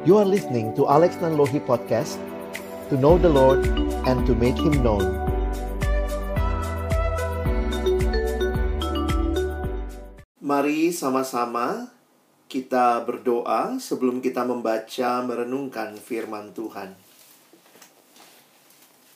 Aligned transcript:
You 0.00 0.16
are 0.16 0.24
listening 0.24 0.72
to 0.80 0.88
Alex 0.88 1.20
Nanlohi 1.20 1.60
Podcast 1.60 2.16
To 2.88 2.96
know 2.96 3.20
the 3.20 3.28
Lord 3.28 3.68
and 4.08 4.24
to 4.24 4.32
make 4.32 4.56
Him 4.56 4.80
known 4.80 5.04
Mari 10.40 10.88
sama-sama 10.96 11.92
kita 12.48 13.04
berdoa 13.04 13.76
sebelum 13.76 14.24
kita 14.24 14.40
membaca 14.48 15.20
merenungkan 15.20 15.92
firman 16.00 16.56
Tuhan. 16.56 16.96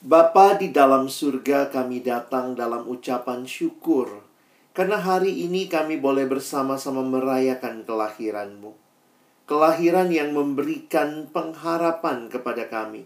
Bapa 0.05 0.61
di 0.61 0.69
dalam 0.69 1.09
surga 1.09 1.73
kami 1.73 2.05
datang 2.05 2.53
dalam 2.53 2.85
ucapan 2.93 3.49
syukur 3.49 4.21
karena 4.77 5.01
hari 5.01 5.49
ini 5.49 5.65
kami 5.65 5.97
boleh 5.97 6.29
bersama-sama 6.29 7.01
merayakan 7.01 7.89
kelahiranmu. 7.89 8.84
Kelahiran 9.45 10.09
yang 10.09 10.33
memberikan 10.33 11.29
pengharapan 11.29 12.33
kepada 12.33 12.65
kami. 12.65 13.05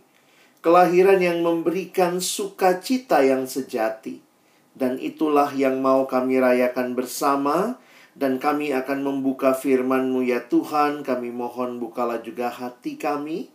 Kelahiran 0.63 1.19
yang 1.19 1.43
memberikan 1.43 2.23
sukacita 2.23 3.27
yang 3.27 3.51
sejati. 3.51 4.23
Dan 4.71 5.03
itulah 5.03 5.51
yang 5.51 5.83
mau 5.83 6.07
kami 6.07 6.39
rayakan 6.39 6.95
bersama 6.95 7.83
dan 8.15 8.39
kami 8.39 8.71
akan 8.71 9.03
membuka 9.03 9.51
firman-Mu 9.51 10.23
ya 10.23 10.47
Tuhan. 10.47 11.03
Kami 11.03 11.35
mohon 11.35 11.83
bukalah 11.83 12.23
juga 12.23 12.55
hati 12.55 12.95
kami. 12.95 13.51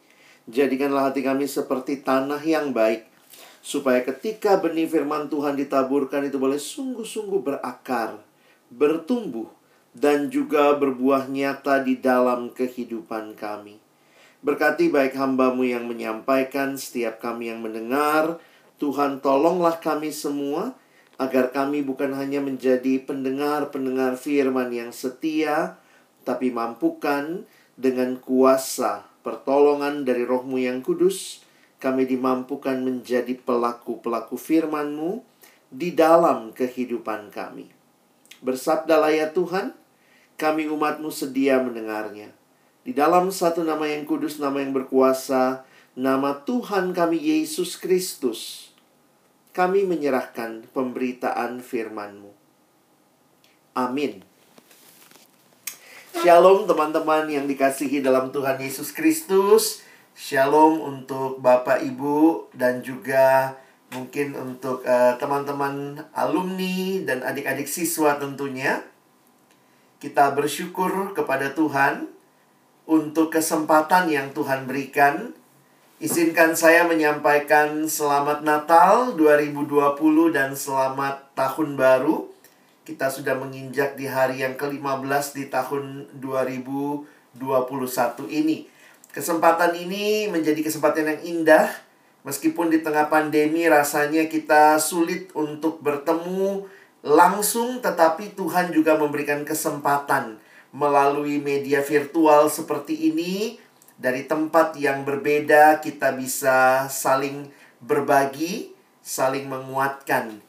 Jadikanlah 0.51 1.07
hati 1.07 1.23
kami 1.23 1.47
seperti 1.47 2.03
tanah 2.03 2.43
yang 2.43 2.75
baik. 2.75 3.07
Supaya 3.63 4.03
ketika 4.03 4.59
benih 4.59 4.91
firman 4.91 5.31
Tuhan 5.31 5.55
ditaburkan 5.55 6.27
itu 6.27 6.35
boleh 6.35 6.59
sungguh-sungguh 6.59 7.39
berakar, 7.47 8.19
bertumbuh, 8.67 9.47
dan 9.93 10.33
juga 10.33 10.73
berbuah 10.73 11.29
nyata 11.29 11.85
di 11.85 12.01
dalam 12.01 12.49
kehidupan 12.49 13.37
kami. 13.37 13.77
Berkati 14.43 14.91
baik 14.91 15.15
hambamu 15.15 15.63
yang 15.63 15.87
menyampaikan, 15.87 16.75
setiap 16.75 17.23
kami 17.23 17.47
yang 17.53 17.63
mendengar, 17.63 18.41
Tuhan 18.81 19.23
tolonglah 19.23 19.79
kami 19.79 20.11
semua, 20.11 20.75
agar 21.15 21.53
kami 21.53 21.85
bukan 21.85 22.11
hanya 22.17 22.43
menjadi 22.43 22.99
pendengar-pendengar 23.05 24.19
firman 24.19 24.73
yang 24.73 24.91
setia, 24.91 25.79
tapi 26.27 26.51
mampukan 26.51 27.47
dengan 27.79 28.19
kuasa 28.19 29.07
pertolongan 29.23 30.03
dari 30.03 30.27
rohmu 30.27 30.59
yang 30.59 30.83
kudus, 30.83 31.45
kami 31.79 32.03
dimampukan 32.03 32.79
menjadi 32.83 33.39
pelaku-pelaku 33.39 34.35
firman-Mu 34.35 35.23
di 35.71 35.95
dalam 35.95 36.51
kehidupan 36.51 37.31
kami. 37.31 37.71
Bersabdalah 38.43 39.11
ya 39.15 39.31
Tuhan, 39.31 39.82
kami 40.35 40.69
umat-Mu 40.69 41.09
sedia 41.13 41.61
mendengarnya. 41.61 42.33
Di 42.83 42.91
dalam 42.91 43.31
satu 43.31 43.63
nama 43.63 43.87
yang 43.87 44.03
kudus, 44.03 44.43
nama 44.43 44.59
yang 44.59 44.75
berkuasa, 44.75 45.63
nama 45.95 46.43
Tuhan 46.43 46.91
kami 46.91 47.15
Yesus 47.15 47.79
Kristus, 47.79 48.71
kami 49.55 49.87
menyerahkan 49.87 50.67
pemberitaan 50.75 51.63
firman-Mu. 51.63 52.33
Amin. 53.73 54.21
Shalom 56.13 56.69
teman-teman 56.69 57.25
yang 57.25 57.49
dikasihi 57.49 58.05
dalam 58.05 58.29
Tuhan 58.29 58.61
Yesus 58.61 58.93
Kristus. 58.93 59.81
Shalom 60.13 60.77
untuk 60.77 61.41
Bapak 61.41 61.81
Ibu 61.81 62.53
dan 62.53 62.85
juga 62.85 63.57
mungkin 63.89 64.37
untuk 64.37 64.85
uh, 64.85 65.17
teman-teman 65.17 66.05
alumni 66.13 67.01
dan 67.01 67.25
adik-adik 67.25 67.65
siswa 67.65 68.21
tentunya. 68.21 68.92
Kita 70.03 70.35
bersyukur 70.35 71.15
kepada 71.15 71.55
Tuhan 71.55 72.11
untuk 72.83 73.31
kesempatan 73.31 74.11
yang 74.11 74.35
Tuhan 74.35 74.67
berikan. 74.67 75.31
Izinkan 76.03 76.59
saya 76.59 76.83
menyampaikan 76.83 77.87
selamat 77.87 78.43
Natal 78.43 79.15
2020 79.15 79.95
dan 80.35 80.59
selamat 80.59 81.31
tahun 81.39 81.79
baru. 81.79 82.27
Kita 82.83 83.07
sudah 83.07 83.39
menginjak 83.39 83.95
di 83.95 84.03
hari 84.03 84.43
yang 84.43 84.59
ke-15 84.59 85.39
di 85.39 85.47
tahun 85.47 86.11
2021 86.19 87.07
ini. 88.27 88.67
Kesempatan 89.07 89.71
ini 89.71 90.27
menjadi 90.27 90.67
kesempatan 90.67 91.15
yang 91.15 91.21
indah 91.23 91.71
Meskipun 92.23 92.71
di 92.71 92.79
tengah 92.79 93.11
pandemi 93.11 93.67
rasanya 93.67 94.31
kita 94.31 94.79
sulit 94.79 95.35
untuk 95.35 95.83
bertemu 95.83 96.63
langsung 97.03 97.83
Tetapi 97.83 98.33
Tuhan 98.33 98.71
juga 98.71 98.95
memberikan 98.97 99.43
kesempatan 99.43 100.39
Melalui 100.73 101.37
media 101.37 101.83
virtual 101.83 102.49
seperti 102.49 103.11
ini 103.13 103.61
Dari 103.99 104.25
tempat 104.25 104.73
yang 104.79 105.05
berbeda 105.05 105.83
kita 105.83 106.15
bisa 106.17 106.89
saling 106.89 107.51
berbagi 107.83 108.73
Saling 109.03 109.45
menguatkan 109.45 110.39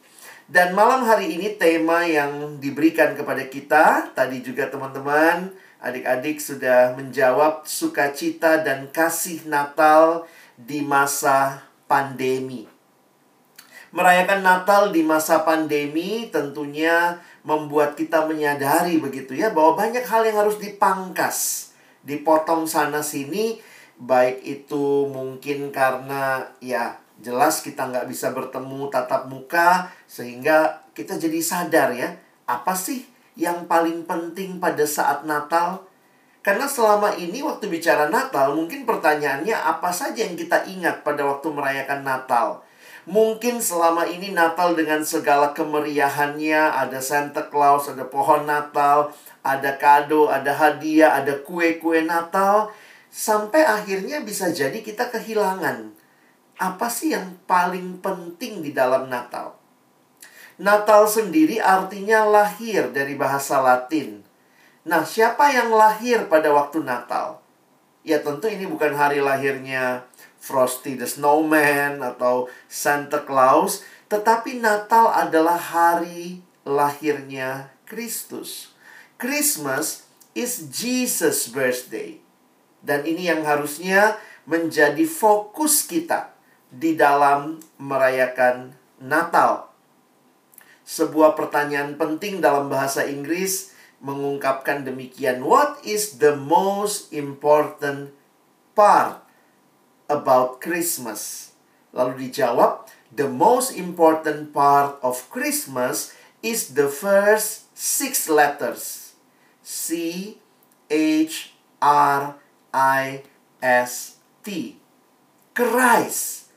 Dan 0.49 0.73
malam 0.73 1.05
hari 1.05 1.35
ini 1.35 1.59
tema 1.59 2.07
yang 2.07 2.57
diberikan 2.63 3.13
kepada 3.13 3.45
kita 3.45 4.15
Tadi 4.15 4.41
juga 4.41 4.71
teman-teman 4.71 5.53
Adik-adik 5.85 6.41
sudah 6.41 6.97
menjawab 6.97 7.69
sukacita 7.69 8.65
dan 8.65 8.89
kasih 8.89 9.45
Natal 9.45 10.25
di 10.57 10.81
masa 10.81 11.61
pandemi. 11.85 12.74
Merayakan 13.95 14.43
Natal 14.43 14.91
di 14.91 15.07
masa 15.07 15.47
pandemi 15.47 16.27
tentunya 16.27 17.15
membuat 17.47 17.95
kita 17.95 18.27
menyadari 18.27 18.99
begitu 18.99 19.39
ya 19.39 19.55
bahwa 19.55 19.87
banyak 19.87 20.03
hal 20.03 20.27
yang 20.27 20.43
harus 20.43 20.59
dipangkas, 20.59 21.71
dipotong 22.03 22.67
sana 22.67 22.99
sini, 22.99 23.55
baik 23.95 24.43
itu 24.43 25.07
mungkin 25.07 25.71
karena 25.71 26.43
ya 26.59 26.99
jelas 27.23 27.63
kita 27.63 27.87
nggak 27.87 28.11
bisa 28.11 28.35
bertemu 28.35 28.91
tatap 28.91 29.31
muka 29.31 29.87
sehingga 30.11 30.83
kita 30.91 31.15
jadi 31.15 31.39
sadar 31.39 31.95
ya 31.95 32.19
apa 32.51 32.75
sih 32.75 33.07
yang 33.39 33.63
paling 33.63 34.03
penting 34.03 34.59
pada 34.59 34.83
saat 34.83 35.23
Natal? 35.23 35.87
Karena 36.43 36.67
selama 36.67 37.15
ini 37.15 37.39
waktu 37.39 37.71
bicara 37.71 38.11
Natal, 38.11 38.59
mungkin 38.59 38.83
pertanyaannya 38.83 39.55
apa 39.55 39.95
saja 39.95 40.19
yang 40.19 40.35
kita 40.35 40.67
ingat 40.67 40.99
pada 41.07 41.23
waktu 41.23 41.47
merayakan 41.47 42.03
Natal? 42.03 42.64
Mungkin 43.05 43.61
selama 43.61 44.09
ini 44.09 44.33
Natal 44.33 44.73
dengan 44.73 45.05
segala 45.05 45.53
kemeriahannya, 45.53 46.73
ada 46.73 46.97
Santa 46.97 47.45
Claus, 47.53 47.85
ada 47.85 48.01
pohon 48.01 48.49
Natal, 48.49 49.13
ada 49.45 49.77
kado, 49.77 50.25
ada 50.25 50.49
hadiah, 50.57 51.13
ada 51.13 51.37
kue-kue 51.37 52.01
Natal, 52.01 52.73
sampai 53.13 53.61
akhirnya 53.61 54.25
bisa 54.25 54.49
jadi 54.49 54.81
kita 54.81 55.13
kehilangan. 55.13 55.93
Apa 56.57 56.89
sih 56.89 57.13
yang 57.13 57.37
paling 57.45 58.01
penting 58.01 58.65
di 58.65 58.73
dalam 58.73 59.05
Natal? 59.05 59.53
Natal 60.57 61.05
sendiri 61.05 61.61
artinya 61.61 62.25
lahir 62.25 62.89
dari 62.89 63.13
bahasa 63.13 63.61
Latin. 63.61 64.25
Nah, 64.81 65.05
siapa 65.05 65.53
yang 65.53 65.69
lahir 65.69 66.25
pada 66.25 66.49
waktu 66.49 66.81
Natal? 66.81 67.37
Ya, 68.01 68.17
tentu 68.17 68.49
ini 68.49 68.65
bukan 68.65 68.97
hari 68.97 69.21
lahirnya 69.21 70.09
Frosty 70.45 70.93
the 70.93 71.09
Snowman 71.09 72.05
atau 72.05 72.45
Santa 72.69 73.25
Claus, 73.25 73.81
tetapi 74.05 74.61
Natal 74.61 75.09
adalah 75.09 75.57
hari 75.57 76.45
lahirnya 76.61 77.73
Kristus. 77.89 78.69
Christmas 79.17 80.05
is 80.37 80.69
Jesus' 80.69 81.49
birthday. 81.49 82.21
Dan 82.85 83.09
ini 83.09 83.25
yang 83.25 83.41
harusnya 83.41 84.21
menjadi 84.45 85.09
fokus 85.09 85.89
kita 85.89 86.37
di 86.69 86.93
dalam 86.93 87.57
merayakan 87.81 88.77
Natal 89.01 89.73
sebuah 90.85 91.33
pertanyaan 91.33 91.97
penting 91.97 92.39
dalam 92.39 92.69
bahasa 92.69 93.09
Inggris 93.09 93.73
mengungkapkan 94.05 94.85
demikian. 94.85 95.41
What 95.41 95.81
is 95.81 96.21
the 96.21 96.37
most 96.37 97.09
important 97.09 98.13
part 98.77 99.24
about 100.11 100.61
Christmas? 100.61 101.51
Lalu 101.95 102.27
dijawab, 102.27 102.85
the 103.13 103.31
most 103.31 103.71
important 103.73 104.51
part 104.51 104.99
of 104.99 105.25
Christmas 105.31 106.11
is 106.43 106.75
the 106.75 106.91
first 106.91 107.71
six 107.71 108.27
letters. 108.27 109.15
C 109.65 110.37
H 110.91 111.55
R 111.81 112.37
I 112.75 113.25
S 113.63 114.21
T. 114.45 114.77
Christ. 115.55 116.51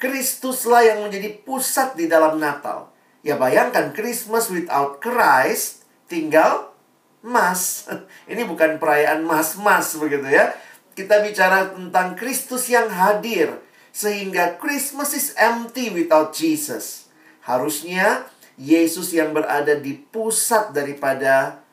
Kristuslah 0.00 0.82
yang 0.82 1.04
menjadi 1.04 1.36
pusat 1.44 1.92
di 1.94 2.08
dalam 2.08 2.40
Natal. 2.40 2.88
Ya 3.20 3.36
bayangkan 3.36 3.92
Christmas 3.92 4.48
without 4.48 4.98
Christ 5.04 5.84
tinggal 6.08 6.72
mas. 7.20 7.86
Ini 8.32 8.48
bukan 8.48 8.80
perayaan 8.80 9.22
mas-mas 9.22 9.92
begitu 10.00 10.24
ya. 10.24 10.56
Kita 10.94 11.22
bicara 11.22 11.70
tentang 11.70 12.18
Kristus 12.18 12.66
yang 12.66 12.90
hadir 12.90 13.62
sehingga 13.90 14.58
Christmas 14.58 15.14
is 15.14 15.34
empty 15.38 15.90
without 15.94 16.34
Jesus. 16.34 17.10
Harusnya 17.46 18.26
Yesus 18.60 19.14
yang 19.16 19.32
berada 19.32 19.78
di 19.78 19.96
pusat 19.96 20.76
daripada 20.76 21.64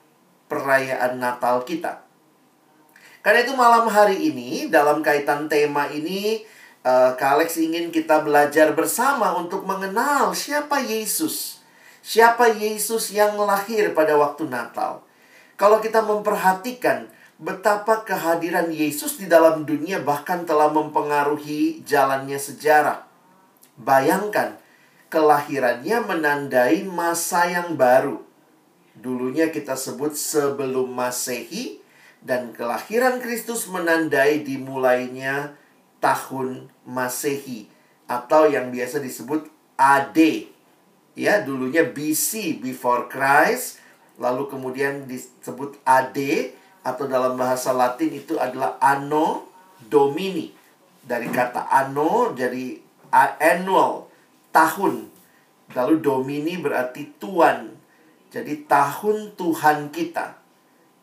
perayaan 0.47 1.19
Natal 1.19 1.67
kita. 1.67 2.07
Karena 3.19 3.43
itu 3.43 3.53
malam 3.59 3.91
hari 3.91 4.31
ini 4.31 4.71
dalam 4.71 5.03
kaitan 5.03 5.51
tema 5.51 5.91
ini 5.91 6.47
uh, 6.87 7.11
Kak 7.19 7.41
Alex 7.41 7.59
ingin 7.59 7.91
kita 7.91 8.23
belajar 8.23 8.71
bersama 8.71 9.35
untuk 9.35 9.67
mengenal 9.67 10.31
siapa 10.31 10.79
Yesus. 10.79 11.59
Siapa 11.99 12.55
Yesus 12.55 13.11
yang 13.11 13.35
lahir 13.35 13.91
pada 13.91 14.15
waktu 14.15 14.47
Natal. 14.47 15.03
Kalau 15.59 15.83
kita 15.83 15.99
memperhatikan 15.99 17.11
betapa 17.37 18.01
kehadiran 18.01 18.73
Yesus 18.73 19.21
di 19.21 19.29
dalam 19.29 19.61
dunia 19.61 20.01
bahkan 20.01 20.43
telah 20.43 20.73
mempengaruhi 20.73 21.85
jalannya 21.85 22.37
sejarah. 22.41 23.05
Bayangkan, 23.77 24.57
kelahirannya 25.13 25.97
menandai 26.01 26.81
masa 26.89 27.45
yang 27.45 27.77
baru. 27.77 28.25
Dulunya 28.97 29.53
kita 29.53 29.77
sebut 29.77 30.17
sebelum 30.17 30.89
Masehi 30.89 31.77
dan 32.25 32.49
kelahiran 32.57 33.21
Kristus 33.21 33.69
menandai 33.69 34.41
dimulainya 34.41 35.53
tahun 36.01 36.73
Masehi 36.89 37.69
atau 38.09 38.49
yang 38.49 38.73
biasa 38.73 38.97
disebut 38.97 39.45
AD. 39.77 40.49
Ya, 41.13 41.41
dulunya 41.45 41.85
BC 41.85 42.61
before 42.61 43.05
Christ, 43.05 43.77
lalu 44.17 44.49
kemudian 44.49 45.05
disebut 45.05 45.77
AD 45.85 46.17
atau 46.87 47.03
dalam 47.03 47.35
bahasa 47.35 47.75
Latin 47.75 48.15
itu 48.15 48.39
adalah 48.39 48.79
anno 48.79 49.51
domini. 49.83 50.55
Dari 51.03 51.27
kata 51.27 51.67
anno 51.67 52.31
jadi 52.31 52.79
annual, 53.11 54.07
tahun. 54.55 55.11
Lalu 55.75 55.95
domini 55.99 56.55
berarti 56.55 57.19
tuan. 57.19 57.75
Jadi 58.31 58.63
tahun 58.63 59.35
Tuhan 59.35 59.91
kita. 59.91 60.39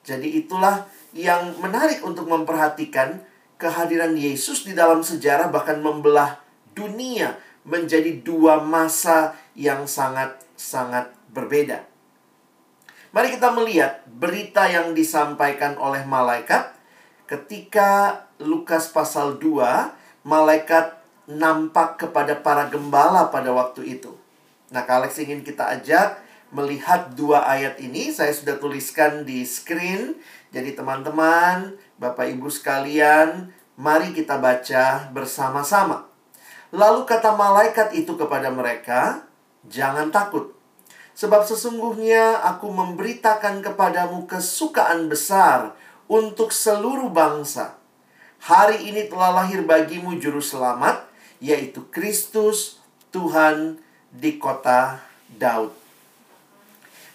Jadi 0.05 0.41
itulah 0.41 0.89
yang 1.13 1.57
menarik 1.61 2.01
untuk 2.05 2.29
memperhatikan 2.29 3.21
kehadiran 3.61 4.17
Yesus 4.17 4.65
di 4.65 4.77
dalam 4.77 5.01
sejarah 5.01 5.49
bahkan 5.49 5.81
membelah 5.81 6.41
dunia 6.77 7.41
menjadi 7.65 8.21
dua 8.21 8.61
masa 8.61 9.33
yang 9.57 9.89
sangat-sangat 9.89 11.13
berbeda. 11.33 11.94
Mari 13.15 13.39
kita 13.39 13.55
melihat 13.55 14.03
berita 14.11 14.67
yang 14.67 14.91
disampaikan 14.91 15.79
oleh 15.79 16.03
malaikat 16.03 16.75
ketika 17.31 18.27
Lukas 18.43 18.91
pasal 18.91 19.39
2, 19.39 20.27
malaikat 20.27 20.99
nampak 21.31 22.03
kepada 22.03 22.35
para 22.35 22.67
gembala 22.67 23.31
pada 23.31 23.55
waktu 23.55 24.03
itu. 24.03 24.19
Nah, 24.75 24.83
Alex 24.83 25.23
ingin 25.23 25.47
kita 25.47 25.63
ajak 25.79 26.19
melihat 26.55 27.15
dua 27.15 27.47
ayat 27.47 27.79
ini. 27.83 28.11
Saya 28.15 28.35
sudah 28.35 28.59
tuliskan 28.59 29.23
di 29.23 29.47
screen. 29.47 30.19
Jadi 30.55 30.75
teman-teman, 30.75 31.75
Bapak 31.99 32.31
Ibu 32.31 32.51
sekalian, 32.51 33.51
mari 33.79 34.15
kita 34.15 34.39
baca 34.39 35.11
bersama-sama. 35.11 36.11
Lalu 36.75 37.07
kata 37.07 37.35
malaikat 37.39 37.95
itu 37.95 38.15
kepada 38.19 38.51
mereka, 38.51 39.27
"Jangan 39.67 40.11
takut. 40.11 40.54
Sebab 41.15 41.47
sesungguhnya 41.47 42.43
aku 42.43 42.75
memberitakan 42.75 43.63
kepadamu 43.63 44.27
kesukaan 44.27 45.07
besar 45.07 45.79
untuk 46.11 46.51
seluruh 46.51 47.07
bangsa. 47.11 47.79
Hari 48.45 48.91
ini 48.91 49.07
telah 49.07 49.31
lahir 49.31 49.63
bagimu 49.63 50.19
juru 50.19 50.43
selamat, 50.43 51.07
yaitu 51.39 51.87
Kristus 51.89 52.83
Tuhan 53.15 53.79
di 54.11 54.37
kota 54.37 55.01
Daud. 55.31 55.71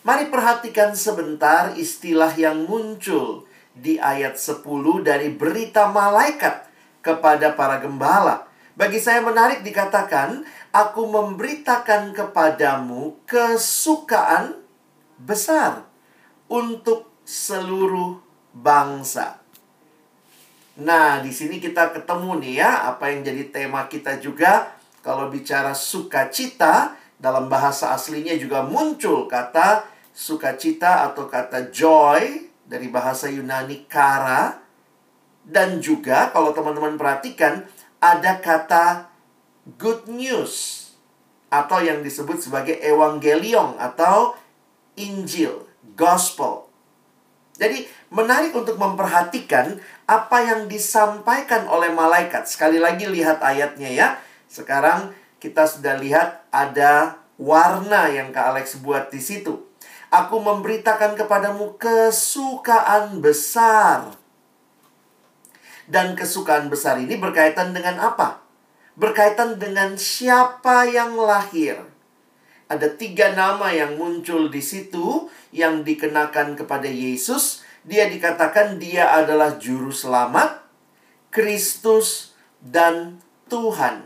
Mari 0.08 0.32
perhatikan 0.32 0.96
sebentar 0.96 1.76
istilah 1.76 2.32
yang 2.34 2.66
muncul 2.66 3.44
di 3.76 4.00
ayat 4.00 4.40
10 4.40 4.64
dari 5.04 5.28
berita 5.28 5.92
malaikat 5.92 6.66
kepada 7.04 7.52
para 7.52 7.84
gembala. 7.84 8.48
Bagi 8.80 8.96
saya 8.96 9.20
menarik 9.20 9.60
dikatakan, 9.60 10.48
aku 10.70 11.10
memberitakan 11.10 12.14
kepadamu 12.14 13.18
kesukaan 13.26 14.62
besar 15.18 15.90
untuk 16.50 17.10
seluruh 17.26 18.22
bangsa. 18.54 19.42
Nah, 20.80 21.20
di 21.20 21.30
sini 21.36 21.60
kita 21.60 21.92
ketemu 21.92 22.40
nih 22.40 22.54
ya, 22.64 22.72
apa 22.88 23.12
yang 23.12 23.22
jadi 23.26 23.52
tema 23.52 23.86
kita 23.92 24.16
juga. 24.24 24.80
Kalau 25.04 25.28
bicara 25.28 25.76
sukacita, 25.76 26.96
dalam 27.20 27.52
bahasa 27.52 27.92
aslinya 27.92 28.36
juga 28.40 28.64
muncul 28.64 29.28
kata 29.28 29.84
sukacita 30.16 31.12
atau 31.12 31.28
kata 31.28 31.68
joy 31.68 32.48
dari 32.64 32.88
bahasa 32.88 33.28
Yunani 33.28 33.84
kara. 33.92 34.64
Dan 35.44 35.82
juga 35.84 36.30
kalau 36.32 36.54
teman-teman 36.56 36.96
perhatikan, 36.96 37.66
ada 38.00 38.38
kata 38.40 39.09
good 39.78 40.08
news 40.10 40.88
atau 41.50 41.82
yang 41.82 42.06
disebut 42.06 42.40
sebagai 42.40 42.78
evangelion 42.80 43.76
atau 43.78 44.38
Injil, 44.96 45.66
gospel. 45.98 46.70
Jadi 47.60 47.88
menarik 48.08 48.56
untuk 48.56 48.80
memperhatikan 48.80 49.80
apa 50.08 50.38
yang 50.42 50.72
disampaikan 50.72 51.68
oleh 51.68 51.92
malaikat. 51.92 52.48
Sekali 52.48 52.80
lagi 52.80 53.04
lihat 53.04 53.44
ayatnya 53.44 53.92
ya. 53.92 54.08
Sekarang 54.48 55.12
kita 55.44 55.68
sudah 55.68 56.00
lihat 56.00 56.48
ada 56.52 57.20
warna 57.36 58.08
yang 58.12 58.32
Kak 58.32 58.56
Alex 58.56 58.80
buat 58.80 59.12
di 59.12 59.20
situ. 59.20 59.68
Aku 60.10 60.42
memberitakan 60.42 61.20
kepadamu 61.20 61.76
kesukaan 61.78 63.20
besar. 63.20 64.16
Dan 65.90 66.14
kesukaan 66.16 66.72
besar 66.72 67.02
ini 67.02 67.18
berkaitan 67.20 67.76
dengan 67.76 67.98
apa? 68.00 68.49
Berkaitan 69.00 69.56
dengan 69.56 69.96
siapa 69.96 70.84
yang 70.92 71.16
lahir. 71.16 71.80
Ada 72.68 72.92
tiga 73.00 73.34
nama 73.34 73.72
yang 73.72 73.96
muncul 73.96 74.52
di 74.52 74.60
situ 74.60 75.32
yang 75.56 75.82
dikenakan 75.88 76.60
kepada 76.60 76.86
Yesus. 76.86 77.64
Dia 77.88 78.12
dikatakan 78.12 78.78
dia 78.78 79.16
adalah 79.16 79.56
juru 79.56 79.90
selamat, 79.90 80.62
Kristus, 81.32 82.36
dan 82.60 83.24
Tuhan. 83.48 84.04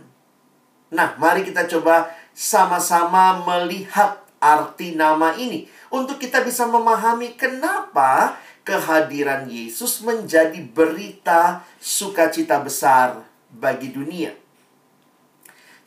Nah, 0.94 1.18
mari 1.18 1.42
kita 1.42 1.66
coba 1.66 2.13
sama-sama 2.31 3.42
melihat 3.44 4.22
arti 4.38 4.94
nama 4.94 5.34
ini 5.34 5.66
untuk 5.90 6.22
kita 6.22 6.45
bisa 6.45 6.69
memahami 6.69 7.34
kenapa 7.34 8.38
kehadiran 8.62 9.50
Yesus 9.50 10.06
menjadi 10.06 10.62
berita 10.62 11.66
sukacita 11.81 12.62
besar 12.62 13.26
bagi 13.50 13.92
dunia. 13.92 14.43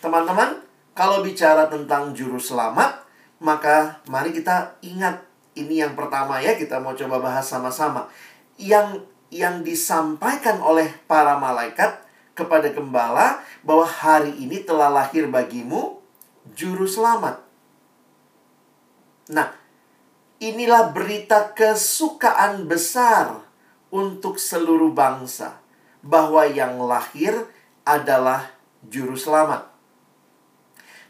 Teman-teman, 0.00 0.60
kalau 0.92 1.24
bicara 1.24 1.68
tentang 1.68 2.12
juru 2.12 2.36
selamat, 2.36 3.04
maka 3.40 4.00
mari 4.08 4.32
kita 4.32 4.76
ingat 4.80 5.24
ini 5.56 5.80
yang 5.80 5.96
pertama 5.96 6.40
ya 6.40 6.56
kita 6.56 6.80
mau 6.80 6.92
coba 6.92 7.20
bahas 7.20 7.48
sama-sama. 7.48 8.08
Yang 8.60 9.08
yang 9.32 9.64
disampaikan 9.64 10.60
oleh 10.62 10.92
para 11.08 11.36
malaikat 11.40 12.00
kepada 12.36 12.68
gembala 12.70 13.40
bahwa 13.64 13.88
hari 13.88 14.36
ini 14.36 14.62
telah 14.62 14.92
lahir 14.92 15.26
bagimu 15.26 15.98
juru 16.52 16.84
selamat. 16.84 17.40
Nah, 19.32 19.50
inilah 20.38 20.92
berita 20.94 21.50
kesukaan 21.56 22.68
besar 22.70 23.42
untuk 23.90 24.38
seluruh 24.38 24.92
bangsa 24.92 25.58
bahwa 26.04 26.46
yang 26.46 26.78
lahir 26.78 27.34
adalah 27.82 28.52
juru 28.86 29.18
selamat. 29.18 29.75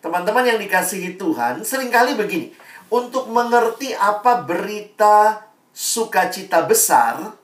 Teman-teman 0.04 0.44
yang 0.44 0.60
dikasihi 0.60 1.16
Tuhan, 1.16 1.64
sering 1.64 1.88
kali 1.88 2.14
begini. 2.14 2.52
Untuk 2.92 3.32
mengerti 3.32 3.96
apa 3.96 4.44
berita 4.44 5.42
sukacita 5.72 6.62
besar, 6.62 7.34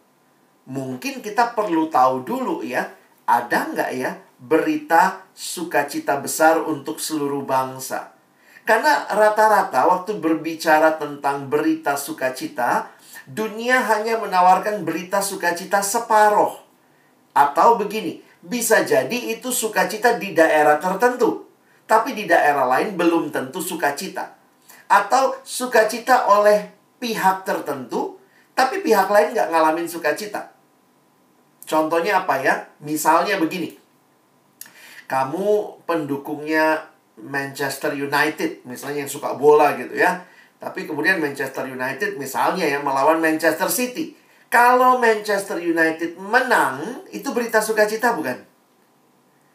mungkin 0.68 1.24
kita 1.24 1.56
perlu 1.56 1.90
tahu 1.90 2.22
dulu 2.22 2.62
ya, 2.62 2.92
ada 3.26 3.72
nggak 3.72 3.90
ya 3.96 4.20
berita 4.38 5.26
sukacita 5.34 6.20
besar 6.20 6.62
untuk 6.62 7.02
seluruh 7.02 7.42
bangsa? 7.42 8.14
Karena 8.62 9.10
rata-rata 9.10 9.90
waktu 9.90 10.22
berbicara 10.22 10.94
tentang 10.94 11.50
berita 11.50 11.98
sukacita, 11.98 12.94
dunia 13.26 13.82
hanya 13.90 14.22
menawarkan 14.22 14.86
berita 14.86 15.18
sukacita 15.18 15.82
separoh. 15.82 16.62
Atau 17.34 17.74
begini, 17.74 18.22
bisa 18.38 18.86
jadi 18.86 19.34
itu 19.34 19.50
sukacita 19.50 20.14
di 20.14 20.30
daerah 20.30 20.78
tertentu 20.78 21.51
tapi 21.92 22.16
di 22.16 22.24
daerah 22.24 22.64
lain 22.64 22.96
belum 22.96 23.28
tentu 23.28 23.60
sukacita. 23.60 24.32
Atau 24.88 25.36
sukacita 25.44 26.24
oleh 26.24 26.72
pihak 26.96 27.44
tertentu, 27.44 28.16
tapi 28.56 28.80
pihak 28.80 29.12
lain 29.12 29.36
nggak 29.36 29.52
ngalamin 29.52 29.84
sukacita. 29.84 30.56
Contohnya 31.68 32.24
apa 32.24 32.40
ya? 32.40 32.64
Misalnya 32.80 33.36
begini. 33.36 33.76
Kamu 35.04 35.84
pendukungnya 35.84 36.80
Manchester 37.20 37.92
United, 37.92 38.64
misalnya 38.64 39.04
yang 39.04 39.12
suka 39.12 39.36
bola 39.36 39.76
gitu 39.76 39.92
ya. 39.92 40.24
Tapi 40.56 40.88
kemudian 40.88 41.20
Manchester 41.20 41.68
United 41.68 42.16
misalnya 42.16 42.64
ya 42.64 42.80
melawan 42.80 43.20
Manchester 43.20 43.68
City. 43.68 44.16
Kalau 44.48 44.96
Manchester 44.96 45.60
United 45.60 46.16
menang, 46.16 47.04
itu 47.12 47.28
berita 47.36 47.60
sukacita 47.60 48.16
bukan? 48.16 48.51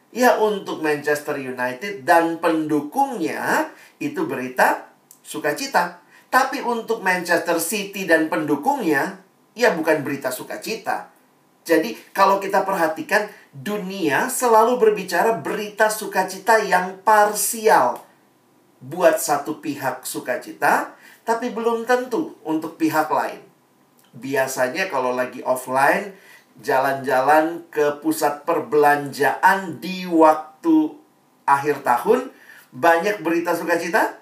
Ya 0.08 0.40
untuk 0.40 0.80
Manchester 0.80 1.36
United 1.36 2.08
dan 2.08 2.40
pendukungnya 2.40 3.68
itu 4.00 4.24
berita 4.24 4.88
sukacita. 5.20 6.00
Tapi 6.28 6.60
untuk 6.64 7.00
Manchester 7.00 7.56
City 7.60 8.04
dan 8.04 8.28
pendukungnya, 8.28 9.20
ya 9.56 9.72
bukan 9.72 10.04
berita 10.04 10.28
sukacita. 10.28 11.12
Jadi 11.68 11.92
kalau 12.16 12.40
kita 12.40 12.64
perhatikan 12.64 13.28
dunia 13.52 14.32
selalu 14.32 14.80
berbicara 14.80 15.36
berita 15.44 15.92
sukacita 15.92 16.64
yang 16.64 17.00
parsial. 17.04 18.00
Buat 18.80 19.20
satu 19.20 19.60
pihak 19.60 20.08
sukacita, 20.08 20.96
tapi 21.28 21.52
belum 21.52 21.84
tentu 21.84 22.40
untuk 22.40 22.80
pihak 22.80 23.12
lain. 23.12 23.44
Biasanya 24.16 24.88
kalau 24.88 25.12
lagi 25.12 25.44
offline, 25.44 26.16
jalan-jalan 26.58 27.66
ke 27.70 28.02
pusat 28.02 28.42
perbelanjaan 28.42 29.78
di 29.78 30.04
waktu 30.10 30.94
akhir 31.46 31.86
tahun, 31.86 32.30
banyak 32.74 33.22
berita 33.22 33.54
sukacita. 33.54 34.18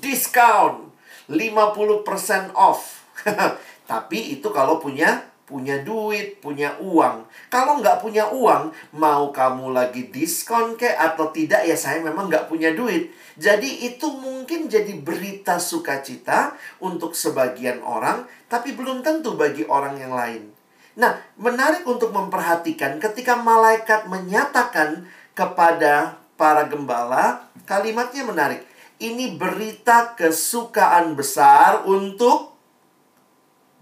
Diskon 0.00 0.90
50% 1.28 2.56
off. 2.56 3.04
Tapi 3.90 4.40
itu 4.40 4.48
kalau 4.48 4.80
punya 4.80 5.34
punya 5.44 5.84
duit, 5.84 6.40
punya 6.40 6.72
uang. 6.80 7.28
Kalau 7.52 7.78
nggak 7.78 8.00
punya 8.00 8.32
uang, 8.32 8.72
mau 8.96 9.28
kamu 9.28 9.76
lagi 9.76 10.08
diskon 10.08 10.72
kek 10.74 10.96
atau 10.96 11.28
tidak, 11.30 11.68
ya 11.68 11.76
saya 11.76 12.00
memang 12.00 12.32
nggak 12.32 12.48
punya 12.48 12.72
duit. 12.72 13.12
Jadi 13.36 13.84
itu 13.84 14.08
mungkin 14.08 14.72
jadi 14.72 14.96
berita 15.04 15.60
sukacita 15.60 16.56
untuk 16.80 17.12
sebagian 17.12 17.84
orang, 17.84 18.24
tapi 18.48 18.72
belum 18.72 19.04
tentu 19.04 19.36
bagi 19.36 19.68
orang 19.68 20.00
yang 20.00 20.16
lain. 20.16 20.63
Nah, 20.94 21.18
menarik 21.34 21.82
untuk 21.90 22.14
memperhatikan 22.14 23.02
ketika 23.02 23.34
malaikat 23.34 24.06
menyatakan 24.06 25.10
kepada 25.34 26.22
para 26.38 26.70
gembala, 26.70 27.50
kalimatnya 27.66 28.22
menarik. 28.22 28.62
Ini 29.02 29.34
berita 29.34 30.14
kesukaan 30.14 31.18
besar 31.18 31.82
untuk 31.82 32.54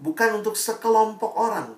bukan 0.01 0.41
untuk 0.41 0.57
sekelompok 0.57 1.37
orang, 1.37 1.77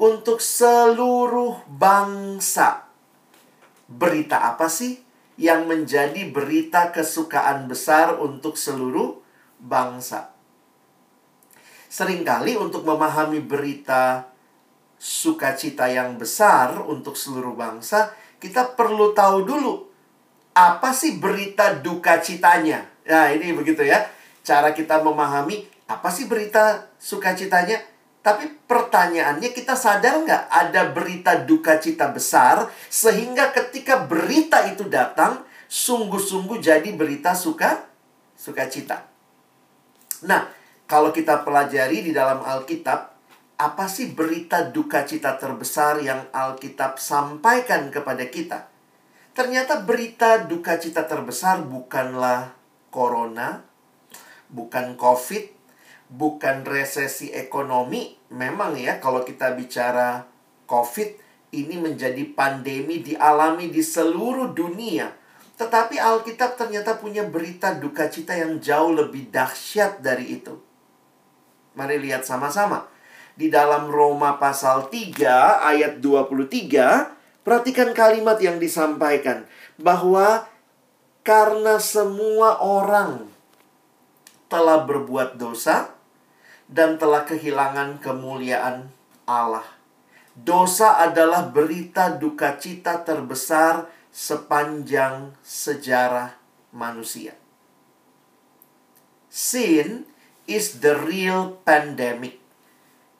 untuk 0.00 0.40
seluruh 0.40 1.60
bangsa. 1.68 2.88
Berita 3.92 4.40
apa 4.56 4.72
sih 4.72 5.04
yang 5.36 5.68
menjadi 5.68 6.32
berita 6.32 6.88
kesukaan 6.96 7.68
besar 7.68 8.16
untuk 8.16 8.56
seluruh 8.56 9.20
bangsa? 9.60 10.31
Seringkali 11.92 12.56
untuk 12.56 12.88
memahami 12.88 13.44
berita 13.44 14.24
sukacita 14.96 15.92
yang 15.92 16.16
besar 16.16 16.80
untuk 16.88 17.20
seluruh 17.20 17.52
bangsa, 17.52 18.16
kita 18.40 18.72
perlu 18.72 19.12
tahu 19.12 19.44
dulu 19.44 19.74
apa 20.56 20.96
sih 20.96 21.20
berita 21.20 21.76
duka 21.84 22.16
citanya. 22.24 22.88
Nah, 23.04 23.28
ini 23.28 23.52
begitu 23.52 23.84
ya. 23.84 24.08
Cara 24.40 24.72
kita 24.72 25.04
memahami 25.04 25.68
apa 25.84 26.08
sih 26.08 26.24
berita 26.24 26.88
sukacitanya? 26.96 27.76
Tapi 28.24 28.48
pertanyaannya 28.64 29.52
kita 29.52 29.76
sadar 29.76 30.24
nggak 30.24 30.48
ada 30.48 30.88
berita 30.96 31.44
duka 31.44 31.76
cita 31.76 32.08
besar 32.08 32.72
sehingga 32.88 33.52
ketika 33.52 34.08
berita 34.08 34.64
itu 34.64 34.88
datang 34.88 35.44
sungguh-sungguh 35.68 36.56
jadi 36.56 36.88
berita 36.96 37.36
suka 37.36 37.84
sukacita. 38.32 39.04
Nah, 40.24 40.61
kalau 40.86 41.10
kita 41.14 41.42
pelajari 41.46 42.04
di 42.04 42.12
dalam 42.12 42.44
Alkitab, 42.44 43.12
apa 43.62 43.86
sih 43.86 44.10
berita 44.10 44.66
duka 44.66 45.06
cita 45.06 45.38
terbesar 45.38 46.02
yang 46.02 46.26
Alkitab 46.34 46.98
sampaikan 46.98 47.88
kepada 47.94 48.26
kita? 48.26 48.66
Ternyata 49.32 49.80
berita 49.86 50.44
duka 50.44 50.76
cita 50.76 51.08
terbesar 51.08 51.64
bukanlah 51.64 52.52
corona, 52.92 53.64
bukan 54.52 54.98
COVID, 55.00 55.44
bukan 56.12 56.68
resesi 56.68 57.32
ekonomi. 57.32 58.18
Memang 58.28 58.76
ya 58.76 59.00
kalau 59.00 59.24
kita 59.24 59.56
bicara 59.56 60.28
COVID 60.68 61.16
ini 61.56 61.80
menjadi 61.80 62.24
pandemi 62.36 63.00
dialami 63.00 63.72
di 63.72 63.80
seluruh 63.80 64.52
dunia. 64.52 65.12
Tetapi 65.56 65.96
Alkitab 65.96 66.60
ternyata 66.60 67.00
punya 67.00 67.24
berita 67.24 67.76
duka 67.76 68.08
cita 68.08 68.36
yang 68.36 68.60
jauh 68.60 68.92
lebih 68.92 69.32
dahsyat 69.32 70.04
dari 70.04 70.40
itu. 70.40 70.71
Mari 71.72 71.96
lihat 72.02 72.24
sama-sama. 72.26 72.88
Di 73.32 73.48
dalam 73.48 73.88
Roma 73.88 74.36
pasal 74.36 74.92
3 74.92 75.64
ayat 75.64 76.04
23, 76.04 77.44
perhatikan 77.46 77.96
kalimat 77.96 78.36
yang 78.38 78.60
disampaikan 78.60 79.48
bahwa 79.80 80.44
karena 81.24 81.80
semua 81.80 82.60
orang 82.60 83.32
telah 84.52 84.84
berbuat 84.84 85.40
dosa, 85.40 85.96
dan 86.72 86.96
telah 86.96 87.28
kehilangan 87.28 88.00
kemuliaan 88.00 88.88
Allah. 89.28 89.64
Dosa 90.32 91.00
adalah 91.00 91.48
berita 91.52 92.16
duka 92.16 92.56
cita 92.56 93.04
terbesar 93.04 93.88
sepanjang 94.08 95.36
sejarah 95.44 96.36
manusia. 96.72 97.36
Sin 99.28 100.08
is 100.48 100.82
the 100.82 100.96
real 101.06 101.60
pandemic. 101.62 102.38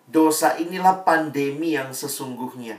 Dosa 0.08 0.58
inilah 0.60 1.06
pandemi 1.06 1.74
yang 1.76 1.94
sesungguhnya. 1.94 2.76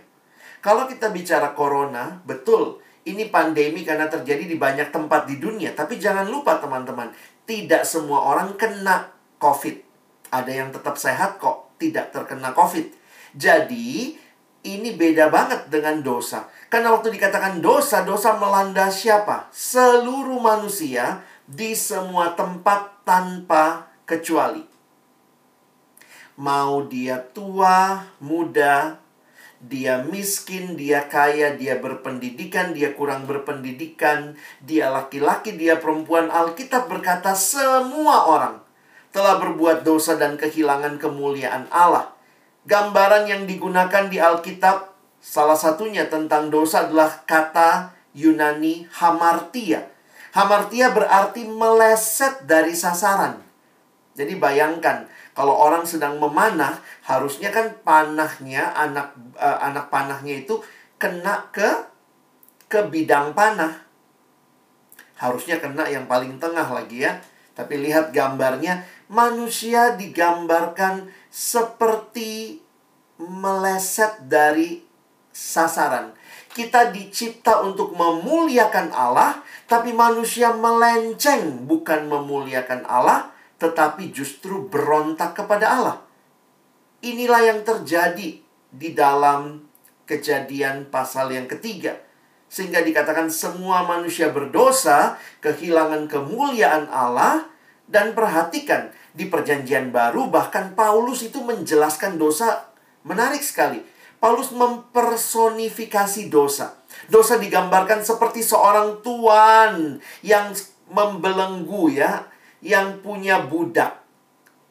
Kalau 0.63 0.87
kita 0.87 1.11
bicara 1.11 1.51
corona, 1.57 2.23
betul, 2.23 2.79
ini 3.03 3.27
pandemi 3.27 3.83
karena 3.83 4.07
terjadi 4.07 4.47
di 4.47 4.55
banyak 4.55 4.93
tempat 4.93 5.27
di 5.27 5.41
dunia. 5.41 5.75
Tapi 5.75 5.99
jangan 5.99 6.29
lupa 6.29 6.61
teman-teman, 6.61 7.11
tidak 7.43 7.83
semua 7.83 8.23
orang 8.31 8.55
kena 8.55 9.11
COVID 9.41 9.93
ada 10.33 10.49
yang 10.49 10.73
tetap 10.73 10.97
sehat 10.97 11.37
kok, 11.37 11.77
tidak 11.77 12.09
terkena 12.09 12.49
COVID. 12.57 12.89
Jadi, 13.37 14.17
ini 14.65 14.89
beda 14.97 15.29
banget 15.29 15.69
dengan 15.69 16.01
dosa. 16.01 16.49
Karena 16.73 16.89
waktu 16.97 17.13
dikatakan 17.13 17.61
dosa, 17.61 18.01
dosa 18.01 18.33
melanda 18.41 18.89
siapa? 18.89 19.53
Seluruh 19.53 20.41
manusia 20.41 21.21
di 21.45 21.77
semua 21.77 22.33
tempat 22.33 23.05
tanpa 23.05 23.92
kecuali. 24.03 24.63
Mau 26.39 26.89
dia 26.89 27.21
tua, 27.21 28.09
muda, 28.17 28.97
dia 29.63 30.03
miskin, 30.03 30.75
dia 30.75 31.05
kaya, 31.07 31.53
dia 31.55 31.77
berpendidikan, 31.77 32.73
dia 32.73 32.91
kurang 32.97 33.29
berpendidikan, 33.29 34.35
dia 34.59 34.89
laki-laki, 34.89 35.55
dia 35.55 35.77
perempuan. 35.77 36.27
Alkitab 36.27 36.89
berkata 36.89 37.37
semua 37.37 38.27
orang 38.27 38.55
telah 39.13 39.37
berbuat 39.37 39.85
dosa 39.85 40.17
dan 40.17 40.35
kehilangan 40.35 40.97
kemuliaan 40.97 41.69
Allah. 41.69 42.11
Gambaran 42.65 43.29
yang 43.29 43.43
digunakan 43.45 44.09
di 44.09 44.17
Alkitab 44.17 44.89
salah 45.21 45.55
satunya 45.55 46.09
tentang 46.09 46.49
dosa 46.49 46.89
adalah 46.89 47.21
kata 47.23 47.93
Yunani 48.17 48.89
hamartia. 48.99 49.85
Hamartia 50.33 50.89
berarti 50.89 51.45
meleset 51.45 52.49
dari 52.49 52.73
sasaran. 52.73 53.42
Jadi 54.13 54.37
bayangkan 54.37 55.09
kalau 55.33 55.57
orang 55.57 55.81
sedang 55.81 56.21
memanah, 56.21 56.77
harusnya 57.01 57.49
kan 57.49 57.73
panahnya 57.81 58.69
anak 58.77 59.17
uh, 59.33 59.57
anak 59.65 59.89
panahnya 59.89 60.45
itu 60.45 60.61
kena 61.01 61.49
ke 61.49 61.89
ke 62.69 62.85
bidang 62.93 63.33
panah. 63.33 63.81
Harusnya 65.17 65.57
kena 65.57 65.89
yang 65.89 66.05
paling 66.05 66.37
tengah 66.37 66.69
lagi 66.69 67.05
ya. 67.05 67.17
Tapi 67.53 67.81
lihat 67.81 68.13
gambarnya, 68.13 68.85
manusia 69.09 69.93
digambarkan 69.93 71.09
seperti 71.29 72.61
meleset 73.17 74.25
dari 74.25 74.81
sasaran. 75.33 76.13
Kita 76.53 76.93
dicipta 76.93 77.65
untuk 77.65 77.97
memuliakan 77.97 78.93
Allah, 78.93 79.41
tapi 79.65 79.89
manusia 79.93 80.53
melenceng 80.53 81.65
bukan 81.65 82.05
memuliakan 82.05 82.85
Allah, 82.85 83.32
tetapi 83.57 84.13
justru 84.13 84.67
berontak 84.67 85.37
kepada 85.37 85.65
Allah. 85.69 85.97
Inilah 87.03 87.41
yang 87.53 87.59
terjadi 87.67 88.39
di 88.73 88.89
dalam 88.95 89.67
kejadian 90.07 90.87
pasal 90.87 91.31
yang 91.31 91.45
ketiga. 91.45 91.99
Sehingga 92.47 92.85
dikatakan 92.85 93.33
semua 93.33 93.81
manusia 93.83 94.29
berdosa, 94.29 95.17
kehilangan 95.41 96.05
kemuliaan 96.05 96.85
Allah, 96.87 97.49
dan 97.89 98.15
perhatikan 98.15 98.93
di 99.13 99.29
perjanjian 99.29 99.93
baru 99.93 100.31
bahkan 100.31 100.73
Paulus 100.73 101.21
itu 101.21 101.43
menjelaskan 101.43 102.17
dosa 102.17 102.71
menarik 103.05 103.43
sekali. 103.43 103.83
Paulus 104.17 104.55
mempersonifikasi 104.55 106.31
dosa. 106.31 106.79
Dosa 107.11 107.35
digambarkan 107.35 107.99
seperti 108.07 108.39
seorang 108.39 109.03
tuan 109.03 109.99
yang 110.23 110.55
membelenggu 110.87 111.91
ya, 111.91 112.23
yang 112.63 113.03
punya 113.03 113.43
budak. 113.43 113.99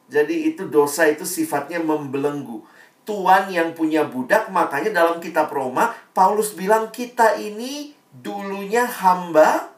Jadi 0.09 0.49
itu 0.51 0.65
dosa 0.67 1.05
itu 1.05 1.23
sifatnya 1.23 1.79
membelenggu. 1.79 2.65
Tuan 3.05 3.51
yang 3.53 3.77
punya 3.77 4.07
budak, 4.07 4.49
makanya 4.49 5.03
dalam 5.03 5.21
kitab 5.21 5.51
Roma, 5.53 5.93
Paulus 6.15 6.55
bilang 6.57 6.89
kita 6.89 7.37
ini 7.37 7.93
dulunya 8.09 8.87
hamba, 8.87 9.69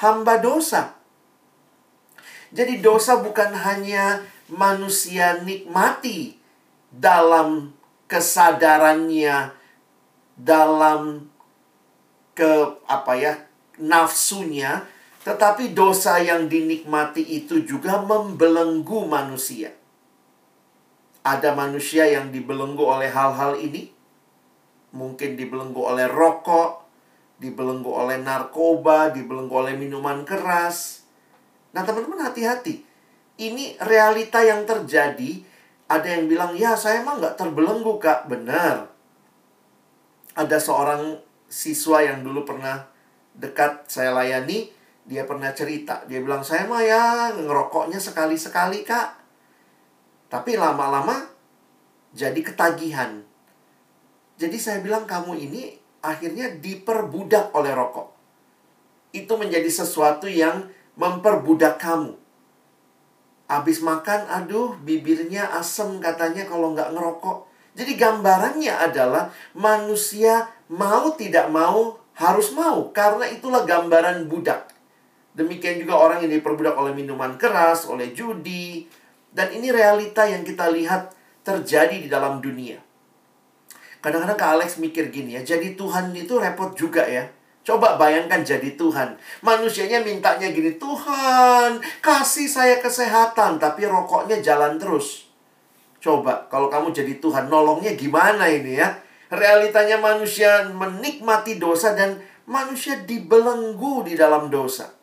hamba 0.00 0.40
dosa. 0.40 0.96
Jadi 2.48 2.80
dosa 2.80 3.20
bukan 3.20 3.52
hanya 3.52 4.24
manusia 4.48 5.42
nikmati 5.44 6.40
dalam 6.88 7.76
kesadarannya, 8.08 9.52
dalam 10.38 11.28
ke 12.32 12.78
apa 12.88 13.12
ya 13.18 13.34
nafsunya, 13.76 14.86
tetapi 15.28 15.76
dosa 15.76 16.16
yang 16.24 16.48
dinikmati 16.48 17.20
itu 17.20 17.60
juga 17.60 18.00
membelenggu 18.00 19.04
manusia. 19.04 19.76
Ada 21.20 21.52
manusia 21.52 22.08
yang 22.08 22.32
dibelenggu 22.32 22.80
oleh 22.80 23.12
hal-hal 23.12 23.60
ini, 23.60 23.92
mungkin 24.96 25.36
dibelenggu 25.36 25.84
oleh 25.84 26.08
rokok, 26.08 26.80
dibelenggu 27.36 27.92
oleh 27.92 28.16
narkoba, 28.16 29.12
dibelenggu 29.12 29.52
oleh 29.52 29.76
minuman 29.76 30.24
keras. 30.24 31.04
Nah, 31.76 31.84
teman-teman 31.84 32.24
hati-hati. 32.24 32.88
Ini 33.36 33.76
realita 33.84 34.40
yang 34.40 34.64
terjadi. 34.64 35.44
Ada 35.92 36.08
yang 36.08 36.24
bilang, 36.32 36.56
ya 36.56 36.72
saya 36.72 37.04
emang 37.04 37.20
nggak 37.20 37.36
terbelenggu, 37.36 38.00
Kak. 38.00 38.32
Benar. 38.32 38.88
Ada 40.32 40.56
seorang 40.56 41.20
siswa 41.52 42.00
yang 42.00 42.24
dulu 42.24 42.48
pernah 42.48 42.88
dekat 43.36 43.92
saya 43.92 44.16
layani, 44.16 44.77
dia 45.08 45.24
pernah 45.24 45.48
cerita. 45.56 46.04
Dia 46.04 46.20
bilang, 46.20 46.44
saya 46.44 46.68
mah 46.68 46.84
ya 46.84 47.32
ngerokoknya 47.32 47.96
sekali-sekali, 47.96 48.84
Kak. 48.84 49.16
Tapi 50.28 50.60
lama-lama 50.60 51.24
jadi 52.12 52.36
ketagihan. 52.44 53.24
Jadi 54.36 54.56
saya 54.60 54.84
bilang 54.84 55.08
kamu 55.08 55.48
ini 55.48 55.72
akhirnya 56.04 56.52
diperbudak 56.60 57.50
oleh 57.56 57.72
rokok. 57.72 58.12
Itu 59.16 59.40
menjadi 59.40 59.66
sesuatu 59.72 60.28
yang 60.28 60.68
memperbudak 61.00 61.80
kamu. 61.80 62.12
Habis 63.48 63.80
makan, 63.80 64.28
aduh 64.28 64.76
bibirnya 64.84 65.48
asem 65.56 66.04
katanya 66.04 66.44
kalau 66.44 66.76
nggak 66.76 66.92
ngerokok. 66.92 67.48
Jadi 67.72 67.96
gambarannya 67.96 68.74
adalah 68.76 69.32
manusia 69.56 70.52
mau 70.68 71.16
tidak 71.16 71.48
mau 71.48 71.96
harus 72.12 72.52
mau. 72.52 72.92
Karena 72.92 73.24
itulah 73.32 73.64
gambaran 73.64 74.28
budak. 74.28 74.77
Demikian 75.38 75.78
juga 75.78 75.94
orang 75.94 76.26
yang 76.26 76.34
diperbudak 76.34 76.74
oleh 76.74 76.90
minuman 76.90 77.38
keras, 77.38 77.86
oleh 77.86 78.10
judi, 78.10 78.90
dan 79.30 79.54
ini 79.54 79.70
realita 79.70 80.26
yang 80.26 80.42
kita 80.42 80.66
lihat 80.66 81.14
terjadi 81.46 81.94
di 81.94 82.10
dalam 82.10 82.42
dunia. 82.42 82.82
Kadang-kadang 84.02 84.34
Kak 84.34 84.50
Alex 84.58 84.82
mikir 84.82 85.14
gini 85.14 85.38
ya, 85.38 85.46
jadi 85.46 85.78
Tuhan 85.78 86.10
itu 86.10 86.42
repot 86.42 86.74
juga 86.74 87.06
ya. 87.06 87.30
Coba 87.62 87.94
bayangkan 87.94 88.42
jadi 88.42 88.74
Tuhan. 88.74 89.14
Manusianya 89.46 90.02
mintanya 90.02 90.50
gini, 90.50 90.74
Tuhan 90.74 91.78
kasih 92.02 92.50
saya 92.50 92.82
kesehatan, 92.82 93.62
tapi 93.62 93.86
rokoknya 93.86 94.42
jalan 94.42 94.74
terus. 94.74 95.30
Coba 96.02 96.50
kalau 96.50 96.66
kamu 96.66 96.90
jadi 96.90 97.22
Tuhan, 97.22 97.46
nolongnya 97.46 97.94
gimana 97.94 98.50
ini 98.50 98.82
ya? 98.82 98.90
Realitanya 99.30 100.02
manusia 100.02 100.66
menikmati 100.66 101.62
dosa 101.62 101.94
dan 101.94 102.18
manusia 102.42 102.98
dibelenggu 103.06 104.02
di 104.02 104.18
dalam 104.18 104.50
dosa. 104.50 104.97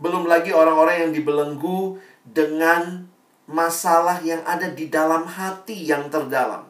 Belum 0.00 0.24
lagi 0.24 0.48
orang-orang 0.48 1.04
yang 1.04 1.12
dibelenggu 1.12 2.00
dengan 2.24 3.04
masalah 3.44 4.24
yang 4.24 4.40
ada 4.48 4.72
di 4.72 4.88
dalam 4.88 5.28
hati 5.28 5.84
yang 5.84 6.08
terdalam. 6.08 6.64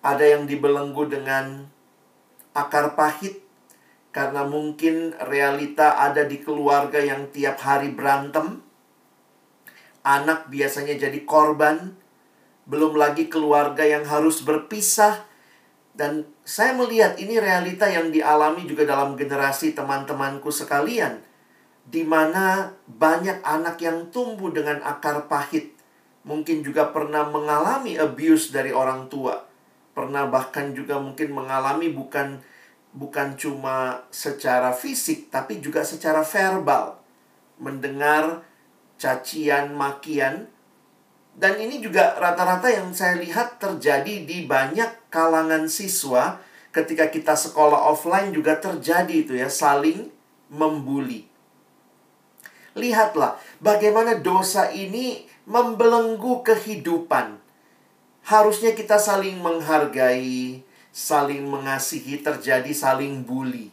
Ada 0.00 0.24
yang 0.32 0.48
dibelenggu 0.48 1.04
dengan 1.04 1.68
akar 2.56 2.96
pahit 2.96 3.44
karena 4.16 4.48
mungkin 4.48 5.12
realita 5.28 6.00
ada 6.00 6.24
di 6.24 6.40
keluarga 6.40 7.04
yang 7.04 7.28
tiap 7.28 7.60
hari 7.60 7.92
berantem. 7.92 8.64
Anak 10.00 10.48
biasanya 10.48 10.96
jadi 10.96 11.20
korban, 11.28 12.00
belum 12.64 12.96
lagi 12.96 13.28
keluarga 13.28 13.84
yang 13.84 14.08
harus 14.08 14.40
berpisah. 14.40 15.28
Dan 15.92 16.24
saya 16.48 16.72
melihat 16.72 17.20
ini 17.20 17.36
realita 17.36 17.92
yang 17.92 18.08
dialami 18.08 18.64
juga 18.64 18.88
dalam 18.88 19.20
generasi 19.20 19.76
teman-temanku 19.76 20.48
sekalian 20.48 21.33
di 21.84 22.02
mana 22.02 22.72
banyak 22.88 23.44
anak 23.44 23.76
yang 23.84 24.08
tumbuh 24.08 24.48
dengan 24.50 24.80
akar 24.80 25.28
pahit, 25.28 25.76
mungkin 26.24 26.64
juga 26.64 26.88
pernah 26.88 27.28
mengalami 27.28 28.00
abuse 28.00 28.50
dari 28.50 28.72
orang 28.72 29.12
tua, 29.12 29.44
pernah 29.92 30.24
bahkan 30.24 30.72
juga 30.72 30.96
mungkin 30.96 31.36
mengalami 31.36 31.92
bukan 31.92 32.40
bukan 32.94 33.34
cuma 33.34 34.06
secara 34.14 34.70
fisik 34.70 35.28
tapi 35.28 35.58
juga 35.60 35.84
secara 35.84 36.24
verbal, 36.24 36.96
mendengar 37.60 38.46
cacian, 38.96 39.74
makian, 39.74 40.48
dan 41.34 41.58
ini 41.58 41.82
juga 41.82 42.14
rata-rata 42.14 42.70
yang 42.70 42.94
saya 42.94 43.18
lihat 43.18 43.58
terjadi 43.58 44.22
di 44.22 44.46
banyak 44.46 45.10
kalangan 45.10 45.66
siswa 45.66 46.38
ketika 46.70 47.10
kita 47.10 47.34
sekolah 47.34 47.90
offline 47.90 48.30
juga 48.30 48.54
terjadi 48.58 49.14
itu 49.26 49.34
ya, 49.34 49.50
saling 49.50 50.10
membuli. 50.46 51.33
Lihatlah 52.74 53.38
bagaimana 53.62 54.18
dosa 54.18 54.70
ini 54.74 55.26
membelenggu 55.46 56.42
kehidupan. 56.42 57.38
Harusnya 58.24 58.74
kita 58.74 58.96
saling 58.96 59.38
menghargai, 59.38 60.64
saling 60.90 61.44
mengasihi, 61.46 62.18
terjadi 62.24 62.72
saling 62.72 63.22
bully. 63.22 63.68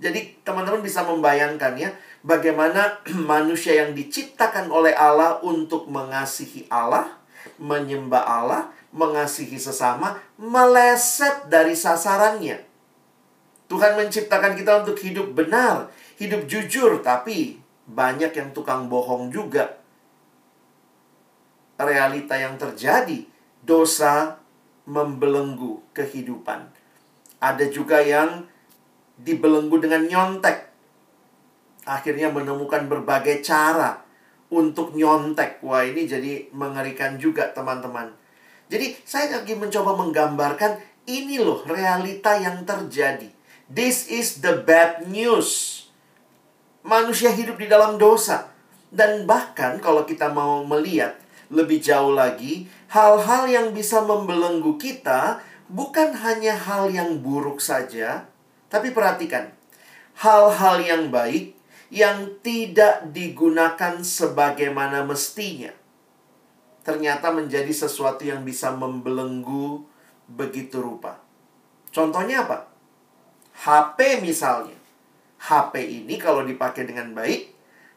Jadi 0.00 0.40
teman-teman 0.44 0.80
bisa 0.80 1.04
membayangkan 1.04 1.76
ya, 1.76 1.92
bagaimana 2.24 3.04
manusia 3.32 3.76
yang 3.84 3.92
diciptakan 3.92 4.72
oleh 4.72 4.96
Allah 4.96 5.40
untuk 5.44 5.88
mengasihi 5.92 6.68
Allah, 6.72 7.20
menyembah 7.60 8.24
Allah, 8.24 8.62
mengasihi 8.96 9.60
sesama, 9.60 10.16
meleset 10.40 11.48
dari 11.52 11.76
sasarannya. 11.76 12.64
Tuhan 13.70 13.94
menciptakan 13.94 14.58
kita 14.58 14.82
untuk 14.82 14.98
hidup 14.98 15.30
benar, 15.30 15.94
hidup 16.18 16.48
jujur, 16.50 16.98
tapi 17.06 17.59
banyak 17.90 18.30
yang 18.30 18.50
tukang 18.54 18.86
bohong 18.86 19.34
juga. 19.34 19.78
Realita 21.80 22.36
yang 22.36 22.60
terjadi, 22.60 23.24
dosa 23.64 24.38
membelenggu 24.86 25.80
kehidupan. 25.96 26.70
Ada 27.40 27.72
juga 27.72 28.04
yang 28.04 28.44
dibelenggu 29.16 29.80
dengan 29.80 30.04
nyontek. 30.04 30.68
Akhirnya 31.88 32.28
menemukan 32.28 32.86
berbagai 32.86 33.40
cara 33.40 34.04
untuk 34.52 34.92
nyontek. 34.92 35.64
Wah, 35.64 35.82
ini 35.82 36.04
jadi 36.04 36.52
mengerikan 36.52 37.16
juga, 37.16 37.48
teman-teman. 37.50 38.12
Jadi, 38.68 38.94
saya 39.02 39.40
lagi 39.40 39.56
mencoba 39.56 39.96
menggambarkan 39.96 40.78
ini 41.08 41.40
loh 41.40 41.64
realita 41.64 42.36
yang 42.36 42.62
terjadi. 42.68 43.26
This 43.70 44.10
is 44.10 44.44
the 44.44 44.60
bad 44.62 45.08
news 45.08 45.79
manusia 46.82 47.32
hidup 47.32 47.60
di 47.60 47.66
dalam 47.68 48.00
dosa. 48.00 48.50
Dan 48.90 49.28
bahkan 49.28 49.78
kalau 49.78 50.02
kita 50.02 50.32
mau 50.34 50.66
melihat 50.66 51.14
lebih 51.50 51.78
jauh 51.78 52.14
lagi, 52.14 52.66
hal-hal 52.90 53.46
yang 53.46 53.66
bisa 53.70 54.02
membelenggu 54.02 54.78
kita 54.78 55.42
bukan 55.70 56.14
hanya 56.18 56.58
hal 56.58 56.90
yang 56.90 57.22
buruk 57.22 57.62
saja, 57.62 58.26
tapi 58.66 58.90
perhatikan, 58.90 59.54
hal-hal 60.18 60.82
yang 60.82 61.10
baik 61.10 61.54
yang 61.90 62.38
tidak 62.42 63.10
digunakan 63.10 64.02
sebagaimana 64.02 65.02
mestinya. 65.02 65.74
Ternyata 66.86 67.34
menjadi 67.34 67.70
sesuatu 67.70 68.24
yang 68.24 68.42
bisa 68.46 68.74
membelenggu 68.74 69.84
begitu 70.30 70.78
rupa. 70.80 71.18
Contohnya 71.90 72.46
apa? 72.46 72.70
HP 73.66 74.22
misalnya. 74.22 74.79
HP 75.40 76.04
ini 76.04 76.20
kalau 76.20 76.44
dipakai 76.44 76.84
dengan 76.84 77.16
baik 77.16 77.52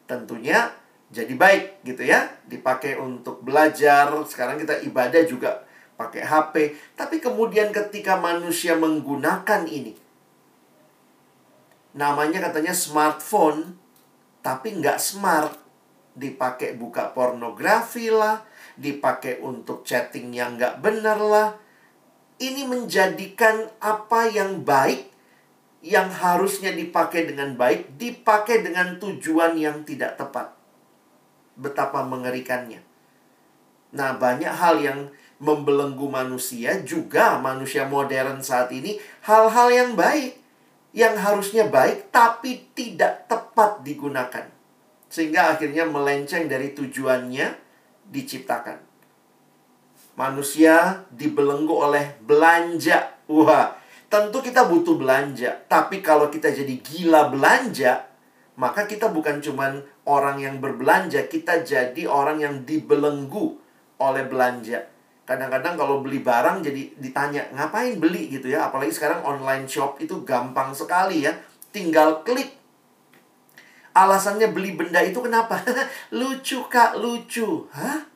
tentunya 0.08 0.72
jadi 1.12 1.30
baik 1.36 1.84
gitu 1.86 2.02
ya. 2.02 2.26
Dipakai 2.48 2.98
untuk 2.98 3.44
belajar, 3.44 4.10
sekarang 4.26 4.58
kita 4.58 4.82
ibadah 4.82 5.22
juga 5.22 5.62
pakai 5.94 6.26
HP. 6.26 6.54
Tapi 6.98 7.22
kemudian 7.22 7.70
ketika 7.70 8.18
manusia 8.18 8.74
menggunakan 8.74 9.68
ini 9.70 10.04
namanya 11.94 12.50
katanya 12.50 12.74
smartphone 12.74 13.78
tapi 14.42 14.74
nggak 14.82 14.98
smart 14.98 15.54
dipakai 16.18 16.74
buka 16.74 17.14
pornografi 17.14 18.10
lah 18.10 18.42
dipakai 18.74 19.38
untuk 19.38 19.86
chatting 19.86 20.34
yang 20.34 20.58
nggak 20.58 20.82
benar 20.82 21.18
lah 21.22 21.48
ini 22.42 22.66
menjadikan 22.66 23.70
apa 23.78 24.26
yang 24.26 24.66
baik 24.66 25.13
yang 25.84 26.08
harusnya 26.08 26.72
dipakai 26.72 27.28
dengan 27.28 27.52
baik 27.60 28.00
dipakai 28.00 28.64
dengan 28.64 28.96
tujuan 28.96 29.52
yang 29.60 29.84
tidak 29.84 30.16
tepat. 30.16 30.56
betapa 31.54 32.02
mengerikannya. 32.02 32.82
Nah, 33.94 34.18
banyak 34.18 34.50
hal 34.50 34.82
yang 34.82 35.06
membelenggu 35.38 36.10
manusia 36.10 36.82
juga 36.82 37.38
manusia 37.38 37.86
modern 37.86 38.42
saat 38.42 38.74
ini 38.74 38.98
hal-hal 39.22 39.70
yang 39.70 39.90
baik 39.94 40.34
yang 40.90 41.14
harusnya 41.14 41.70
baik 41.70 42.10
tapi 42.10 42.74
tidak 42.74 43.30
tepat 43.30 43.86
digunakan 43.86 44.50
sehingga 45.06 45.54
akhirnya 45.54 45.86
melenceng 45.86 46.50
dari 46.50 46.74
tujuannya 46.74 47.54
diciptakan. 48.10 48.82
Manusia 50.18 51.06
dibelenggu 51.10 51.70
oleh 51.70 52.18
belanja. 52.18 53.14
Wah, 53.30 53.78
tentu 54.14 54.38
kita 54.38 54.70
butuh 54.70 54.94
belanja, 54.94 55.66
tapi 55.66 55.98
kalau 55.98 56.30
kita 56.30 56.54
jadi 56.54 56.78
gila 56.78 57.34
belanja, 57.34 58.06
maka 58.54 58.86
kita 58.86 59.10
bukan 59.10 59.42
cuman 59.42 59.82
orang 60.06 60.38
yang 60.38 60.62
berbelanja, 60.62 61.26
kita 61.26 61.66
jadi 61.66 62.06
orang 62.06 62.38
yang 62.38 62.54
dibelenggu 62.62 63.58
oleh 63.98 64.22
belanja. 64.30 64.86
Kadang-kadang 65.26 65.74
kalau 65.74 65.98
beli 65.98 66.22
barang 66.22 66.62
jadi 66.62 66.94
ditanya, 66.94 67.50
ngapain 67.58 67.98
beli 67.98 68.30
gitu 68.30 68.54
ya? 68.54 68.70
Apalagi 68.70 68.94
sekarang 68.94 69.26
online 69.26 69.66
shop 69.66 69.98
itu 69.98 70.22
gampang 70.22 70.70
sekali 70.70 71.26
ya. 71.26 71.34
Tinggal 71.74 72.22
klik. 72.22 72.54
Alasannya 73.98 74.54
beli 74.54 74.78
benda 74.78 75.02
itu 75.02 75.18
kenapa? 75.18 75.58
lucu 76.20 76.62
kak, 76.70 77.02
lucu. 77.02 77.66
Hah? 77.74 78.06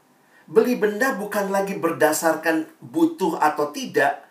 Beli 0.47 0.79
benda 0.79 1.19
bukan 1.19 1.51
lagi 1.51 1.75
berdasarkan 1.75 2.71
butuh 2.79 3.41
atau 3.43 3.75
tidak. 3.75 4.28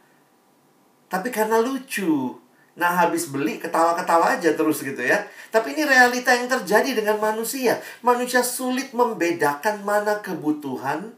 Tapi 1.07 1.31
karena 1.31 1.63
lucu. 1.63 2.35
Nah 2.77 2.93
habis 2.93 3.33
beli 3.33 3.57
ketawa-ketawa 3.57 4.37
aja 4.37 4.53
terus 4.53 4.85
gitu 4.85 5.01
ya. 5.01 5.25
Tapi 5.49 5.73
ini 5.73 5.87
realita 5.87 6.35
yang 6.35 6.45
terjadi 6.45 6.93
dengan 6.93 7.17
manusia. 7.17 7.81
Manusia 8.05 8.45
sulit 8.45 8.93
membedakan 8.93 9.81
mana 9.81 10.21
kebutuhan, 10.21 11.15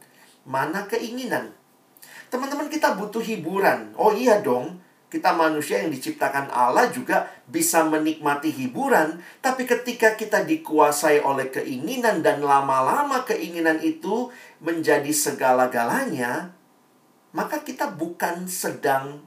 mana 0.48 0.88
keinginan. 0.88 1.52
Teman-teman 2.32 2.70
kita 2.72 2.96
butuh 2.96 3.20
hiburan. 3.20 3.92
Oh 3.98 4.14
iya 4.14 4.40
dong, 4.40 4.80
kita 5.10 5.34
manusia 5.34 5.82
yang 5.82 5.90
diciptakan 5.90 6.54
Allah 6.54 6.94
juga 6.94 7.26
bisa 7.50 7.82
menikmati 7.82 8.54
hiburan, 8.54 9.18
tapi 9.42 9.66
ketika 9.66 10.14
kita 10.14 10.46
dikuasai 10.46 11.26
oleh 11.26 11.50
keinginan 11.50 12.22
dan 12.22 12.46
lama-lama 12.46 13.26
keinginan 13.26 13.82
itu 13.82 14.30
menjadi 14.62 15.10
segala-galanya, 15.10 16.54
maka 17.34 17.66
kita 17.66 17.90
bukan 17.98 18.46
sedang 18.46 19.26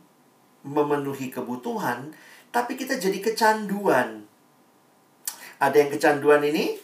memenuhi 0.62 1.30
kebutuhan, 1.30 2.14
tapi 2.54 2.78
kita 2.78 2.98
jadi 2.98 3.18
kecanduan. 3.18 4.26
Ada 5.62 5.76
yang 5.86 5.90
kecanduan 5.94 6.42
ini? 6.42 6.74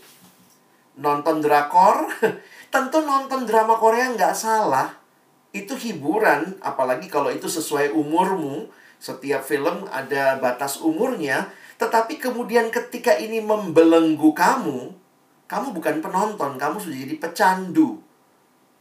Nonton 0.98 1.42
drakor? 1.42 2.10
Tentu 2.74 3.00
nonton 3.00 3.48
drama 3.48 3.80
Korea 3.80 4.12
nggak 4.12 4.36
salah. 4.36 4.92
Itu 5.50 5.74
hiburan, 5.74 6.60
apalagi 6.60 7.08
kalau 7.08 7.32
itu 7.32 7.48
sesuai 7.48 7.96
umurmu. 7.96 8.68
Setiap 8.98 9.40
film 9.46 9.88
ada 9.88 10.36
batas 10.36 10.78
umurnya. 10.78 11.48
Tetapi 11.78 12.18
kemudian 12.18 12.68
ketika 12.68 13.14
ini 13.14 13.38
membelenggu 13.40 14.34
kamu, 14.34 14.92
kamu 15.48 15.66
bukan 15.72 16.04
penonton, 16.04 16.60
kamu 16.60 16.76
sudah 16.76 16.98
jadi 17.08 17.16
pecandu. 17.16 18.02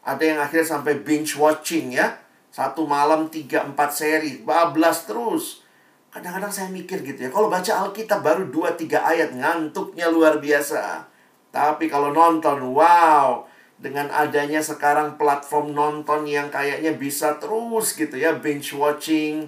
Ada 0.04 0.24
yang 0.24 0.40
akhirnya 0.44 0.68
sampai 0.68 1.00
binge 1.00 1.38
watching 1.40 1.96
ya. 1.96 2.18
Satu 2.58 2.90
malam 2.90 3.30
tiga 3.30 3.70
empat 3.70 3.94
seri, 3.94 4.42
bablas 4.42 5.06
terus. 5.06 5.62
Kadang-kadang 6.10 6.50
saya 6.50 6.74
mikir 6.74 7.06
gitu 7.06 7.22
ya, 7.22 7.30
kalau 7.30 7.54
baca 7.54 7.86
Alkitab 7.86 8.26
baru 8.26 8.50
dua 8.50 8.74
tiga 8.74 9.06
ayat, 9.06 9.30
ngantuknya 9.38 10.10
luar 10.10 10.42
biasa. 10.42 11.06
Tapi 11.54 11.86
kalau 11.86 12.10
nonton, 12.10 12.74
wow, 12.74 13.46
dengan 13.78 14.10
adanya 14.10 14.58
sekarang 14.58 15.22
platform 15.22 15.78
nonton 15.78 16.26
yang 16.26 16.50
kayaknya 16.50 16.98
bisa 16.98 17.38
terus 17.38 17.94
gitu 17.94 18.18
ya 18.18 18.34
binge 18.42 18.74
watching 18.74 19.46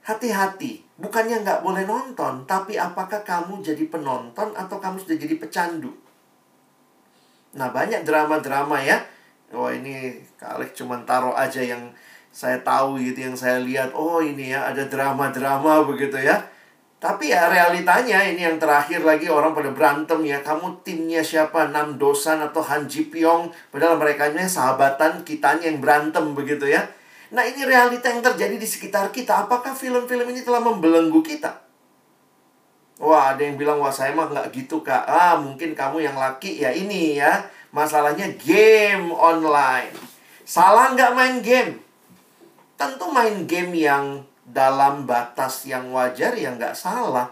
hati-hati 0.00 0.80
bukannya 0.96 1.44
nggak 1.44 1.60
boleh 1.60 1.84
nonton 1.84 2.48
tapi 2.48 2.80
apakah 2.80 3.20
kamu 3.20 3.60
jadi 3.60 3.84
penonton 3.92 4.56
atau 4.56 4.80
kamu 4.80 4.96
sudah 4.96 5.16
jadi 5.20 5.36
pecandu 5.36 5.92
nah 7.52 7.68
banyak 7.68 8.00
drama-drama 8.00 8.80
ya 8.80 8.96
oh 9.54 9.70
ini 9.70 10.18
Kak 10.34 10.58
cuma 10.74 10.98
taruh 11.06 11.34
aja 11.34 11.62
yang 11.62 11.92
saya 12.34 12.58
tahu 12.60 12.98
gitu 13.00 13.28
yang 13.30 13.36
saya 13.38 13.62
lihat 13.62 13.94
oh 13.94 14.18
ini 14.18 14.52
ya 14.52 14.70
ada 14.70 14.86
drama-drama 14.88 15.86
begitu 15.86 16.18
ya 16.18 16.42
tapi 16.96 17.28
ya 17.28 17.52
realitanya 17.52 18.24
ini 18.24 18.40
yang 18.40 18.56
terakhir 18.56 19.04
lagi 19.04 19.28
orang 19.28 19.52
pada 19.52 19.68
berantem 19.68 20.16
ya. 20.24 20.40
Kamu 20.40 20.80
timnya 20.80 21.20
siapa? 21.20 21.68
Nam 21.68 22.00
Dosan 22.00 22.40
atau 22.40 22.64
Han 22.64 22.88
Ji 22.88 23.12
Pyong. 23.12 23.52
Padahal 23.68 24.00
mereka 24.00 24.32
ini 24.32 24.48
sahabatan 24.48 25.20
kitanya 25.20 25.68
yang 25.68 25.84
berantem 25.84 26.32
begitu 26.32 26.64
ya. 26.64 26.88
Nah 27.36 27.44
ini 27.44 27.68
realita 27.68 28.08
yang 28.08 28.24
terjadi 28.24 28.56
di 28.56 28.64
sekitar 28.64 29.12
kita. 29.12 29.44
Apakah 29.44 29.76
film-film 29.76 30.24
ini 30.32 30.40
telah 30.40 30.64
membelenggu 30.64 31.20
kita? 31.20 31.68
Wah 32.96 33.36
ada 33.36 33.44
yang 33.44 33.60
bilang 33.60 33.76
wah 33.76 33.92
saya 33.92 34.16
mah 34.16 34.32
nggak 34.32 34.56
gitu 34.56 34.80
kak. 34.80 35.04
Ah 35.04 35.36
mungkin 35.36 35.76
kamu 35.76 36.00
yang 36.00 36.16
laki 36.16 36.64
ya 36.64 36.72
ini 36.72 37.20
ya. 37.20 37.44
Masalahnya 37.76 38.32
game 38.40 39.12
online. 39.12 39.92
Salah 40.48 40.96
nggak 40.96 41.12
main 41.12 41.36
game? 41.44 41.76
Tentu 42.80 43.12
main 43.12 43.44
game 43.44 43.76
yang 43.76 44.24
dalam 44.48 45.04
batas 45.04 45.68
yang 45.68 45.92
wajar 45.92 46.32
ya 46.32 46.56
nggak 46.56 46.72
salah. 46.72 47.28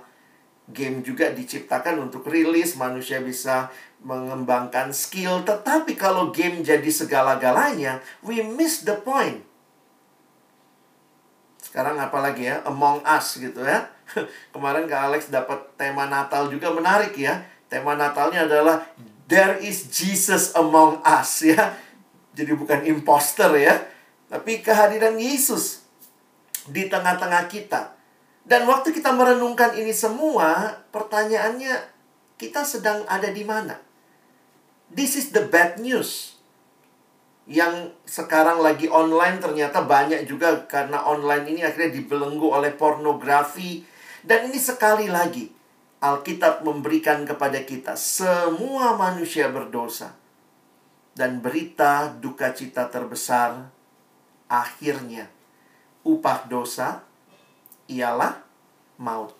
Game 0.68 1.00
juga 1.00 1.32
diciptakan 1.32 1.96
untuk 1.96 2.28
rilis, 2.28 2.76
manusia 2.76 3.24
bisa 3.24 3.72
mengembangkan 4.04 4.92
skill. 4.92 5.48
Tetapi 5.48 5.96
kalau 5.96 6.28
game 6.28 6.60
jadi 6.60 6.92
segala-galanya, 6.92 8.04
we 8.20 8.44
miss 8.44 8.84
the 8.84 9.00
point. 9.00 9.40
Sekarang 11.64 11.96
apalagi 11.96 12.52
ya, 12.52 12.60
Among 12.68 13.00
Us 13.00 13.40
gitu 13.40 13.64
ya. 13.64 13.88
Kemarin 14.52 14.84
Kak 14.84 15.08
Alex 15.08 15.32
dapat 15.32 15.72
tema 15.80 16.04
Natal 16.04 16.52
juga 16.52 16.68
menarik 16.68 17.16
ya. 17.16 17.40
Tema 17.72 17.96
Natalnya 17.96 18.44
adalah 18.44 18.84
There 19.24 19.56
is 19.56 19.88
Jesus 19.88 20.52
among 20.52 21.00
us 21.00 21.40
ya. 21.52 21.76
Jadi 22.36 22.52
bukan 22.52 22.84
imposter 22.84 23.50
ya. 23.56 23.80
Tapi 24.28 24.60
kehadiran 24.60 25.16
Yesus 25.16 25.84
di 26.68 26.88
tengah-tengah 26.88 27.48
kita. 27.48 27.94
Dan 28.44 28.68
waktu 28.68 28.92
kita 28.92 29.08
merenungkan 29.16 29.72
ini 29.72 29.96
semua, 29.96 30.76
pertanyaannya 30.92 31.80
kita 32.36 32.60
sedang 32.60 33.08
ada 33.08 33.32
di 33.32 33.40
mana? 33.40 33.80
This 34.92 35.16
is 35.16 35.32
the 35.32 35.48
bad 35.48 35.80
news. 35.80 36.36
Yang 37.48 37.96
sekarang 38.04 38.60
lagi 38.60 38.88
online 38.88 39.40
ternyata 39.40 39.84
banyak 39.84 40.28
juga 40.28 40.64
karena 40.68 41.04
online 41.08 41.56
ini 41.56 41.60
akhirnya 41.64 41.96
dibelenggu 41.96 42.52
oleh 42.52 42.72
pornografi. 42.76 43.84
Dan 44.24 44.52
ini 44.52 44.60
sekali 44.60 45.08
lagi, 45.08 45.48
Alkitab 46.04 46.60
memberikan 46.60 47.24
kepada 47.24 47.64
kita 47.64 47.96
semua 47.96 48.92
manusia 49.00 49.48
berdosa. 49.48 50.12
Dan 51.16 51.40
berita 51.40 52.12
duka 52.12 52.52
cita 52.52 52.90
terbesar 52.90 53.70
akhirnya 54.50 55.30
upah 56.04 56.44
dosa 56.44 57.00
ialah 57.88 58.44
maut. 59.00 59.32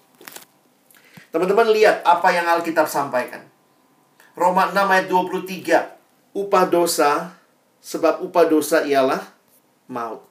Teman-teman 1.35 1.75
lihat 1.75 2.07
apa 2.07 2.31
yang 2.31 2.47
Alkitab 2.47 2.87
sampaikan. 2.87 3.43
Roma 4.39 4.71
6 4.71 4.79
ayat 4.79 5.07
23. 5.11 6.35
Upah 6.35 6.65
dosa, 6.67 7.35
sebab 7.83 8.23
upah 8.23 8.47
dosa 8.47 8.87
ialah 8.87 9.23
maut. 9.91 10.23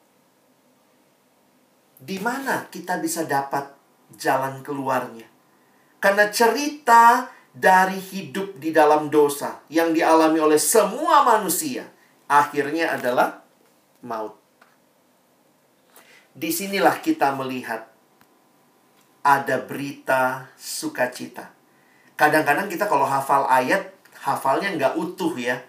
Di 1.99 2.19
mana 2.19 2.67
kita 2.67 2.99
bisa 2.99 3.23
dapat 3.23 3.71
jalan 4.15 4.63
keluarnya? 4.63 5.32
Karena 6.03 6.27
cerita 6.27 7.31
dari 7.55 7.95
hidup 7.95 8.59
di 8.59 8.75
dalam 8.75 9.07
dosa 9.07 9.63
yang 9.71 9.95
dialami 9.95 10.43
oleh 10.43 10.59
semua 10.59 11.23
manusia 11.23 11.87
akhirnya 12.27 12.99
adalah 12.99 13.39
maut 14.03 14.43
di 16.33 16.49
sinilah 16.49 16.97
kita 16.99 17.37
melihat 17.37 17.85
ada 19.23 19.61
berita 19.63 20.49
sukacita. 20.57 21.53
Kadang-kadang 22.17 22.67
kita 22.67 22.89
kalau 22.89 23.07
hafal 23.07 23.47
ayat, 23.47 23.93
hafalnya 24.19 24.73
nggak 24.75 24.93
utuh 24.99 25.31
ya. 25.37 25.61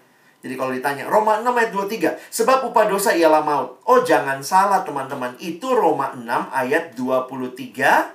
Jadi 0.45 0.53
kalau 0.53 0.73
ditanya, 0.77 1.09
Roma 1.09 1.41
6 1.41 1.57
ayat 1.57 1.71
23, 1.73 2.21
sebab 2.29 2.69
upah 2.69 2.85
dosa 2.85 3.17
ialah 3.17 3.41
maut. 3.41 3.81
Oh 3.89 4.05
jangan 4.05 4.45
salah 4.45 4.85
teman-teman, 4.85 5.33
itu 5.41 5.73
Roma 5.73 6.13
6 6.13 6.21
ayat 6.53 6.93
23 6.93 8.13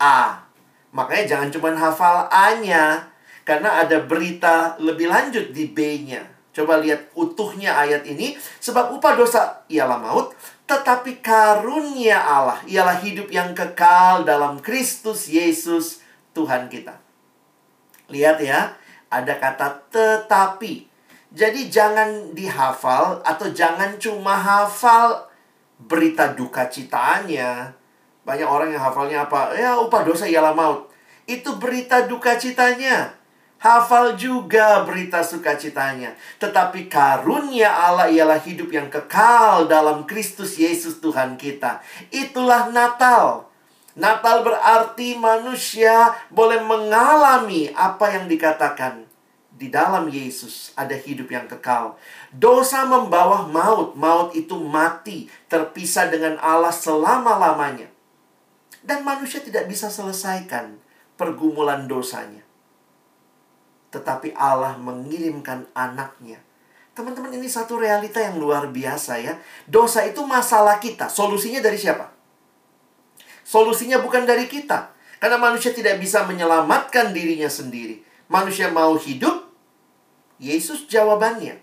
A. 0.00 0.48
Makanya 0.90 1.24
jangan 1.36 1.48
cuma 1.54 1.70
hafal 1.74 2.26
A-nya, 2.30 3.10
karena 3.46 3.82
ada 3.82 4.02
berita 4.02 4.74
lebih 4.82 5.06
lanjut 5.06 5.54
di 5.54 5.70
B-nya. 5.70 6.26
Coba 6.50 6.82
lihat 6.82 7.14
utuhnya 7.14 7.78
ayat 7.78 8.02
ini, 8.06 8.34
sebab 8.58 8.98
upah 8.98 9.14
dosa 9.14 9.62
ialah 9.70 10.02
maut, 10.02 10.34
tetapi 10.66 11.22
karunia 11.22 12.18
Allah 12.18 12.58
ialah 12.66 12.98
hidup 12.98 13.30
yang 13.30 13.54
kekal 13.54 14.26
dalam 14.26 14.58
Kristus 14.58 15.30
Yesus 15.30 16.02
Tuhan 16.34 16.66
kita. 16.66 16.98
Lihat 18.10 18.42
ya, 18.42 18.74
ada 19.10 19.34
kata 19.38 19.90
tetapi. 19.90 20.90
Jadi 21.30 21.70
jangan 21.70 22.34
dihafal 22.34 23.22
atau 23.22 23.46
jangan 23.54 23.94
cuma 24.02 24.34
hafal 24.34 25.30
berita 25.78 26.34
duka 26.34 26.66
citanya. 26.66 27.78
Banyak 28.30 28.46
orang 28.46 28.70
yang 28.70 28.78
hafalnya 28.78 29.26
apa? 29.26 29.50
Ya 29.58 29.74
upah 29.74 30.06
dosa 30.06 30.30
ialah 30.30 30.54
maut. 30.54 30.86
Itu 31.26 31.58
berita 31.58 32.06
duka 32.06 32.38
citanya. 32.38 33.18
Hafal 33.58 34.14
juga 34.14 34.86
berita 34.86 35.18
sukacitanya. 35.26 36.14
Tetapi 36.38 36.86
karunia 36.86 37.74
Allah 37.74 38.06
ialah 38.06 38.38
hidup 38.38 38.70
yang 38.70 38.86
kekal 38.86 39.66
dalam 39.66 40.06
Kristus 40.06 40.62
Yesus 40.62 41.02
Tuhan 41.02 41.34
kita. 41.34 41.82
Itulah 42.14 42.70
Natal. 42.70 43.50
Natal 43.98 44.46
berarti 44.46 45.18
manusia 45.18 46.14
boleh 46.30 46.62
mengalami 46.62 47.66
apa 47.74 48.14
yang 48.14 48.30
dikatakan 48.30 49.10
di 49.60 49.68
dalam 49.68 50.08
Yesus 50.08 50.72
ada 50.78 50.94
hidup 50.96 51.28
yang 51.28 51.44
kekal. 51.50 52.00
Dosa 52.32 52.86
membawa 52.86 53.44
maut, 53.44 53.92
maut 53.92 54.32
itu 54.38 54.56
mati, 54.56 55.26
terpisah 55.50 56.08
dengan 56.08 56.38
Allah 56.40 56.72
selama-lamanya. 56.72 57.99
Dan 58.80 59.04
manusia 59.04 59.44
tidak 59.44 59.68
bisa 59.68 59.92
selesaikan 59.92 60.80
pergumulan 61.20 61.84
dosanya 61.84 62.50
tetapi 63.90 64.32
Allah 64.38 64.78
mengirimkan 64.78 65.66
anaknya. 65.74 66.38
Teman-teman 66.94 67.34
ini 67.34 67.50
satu 67.50 67.78
realita 67.78 68.22
yang 68.22 68.38
luar 68.38 68.70
biasa 68.70 69.18
ya. 69.18 69.38
Dosa 69.66 70.06
itu 70.06 70.22
masalah 70.22 70.78
kita. 70.78 71.10
Solusinya 71.10 71.58
dari 71.62 71.78
siapa? 71.78 72.10
Solusinya 73.42 73.98
bukan 73.98 74.26
dari 74.26 74.46
kita. 74.46 74.94
Karena 75.20 75.36
manusia 75.36 75.74
tidak 75.74 75.98
bisa 75.98 76.24
menyelamatkan 76.24 77.12
dirinya 77.12 77.50
sendiri. 77.50 78.00
Manusia 78.30 78.70
mau 78.70 78.94
hidup, 78.94 79.50
Yesus 80.38 80.86
jawabannya. 80.86 81.58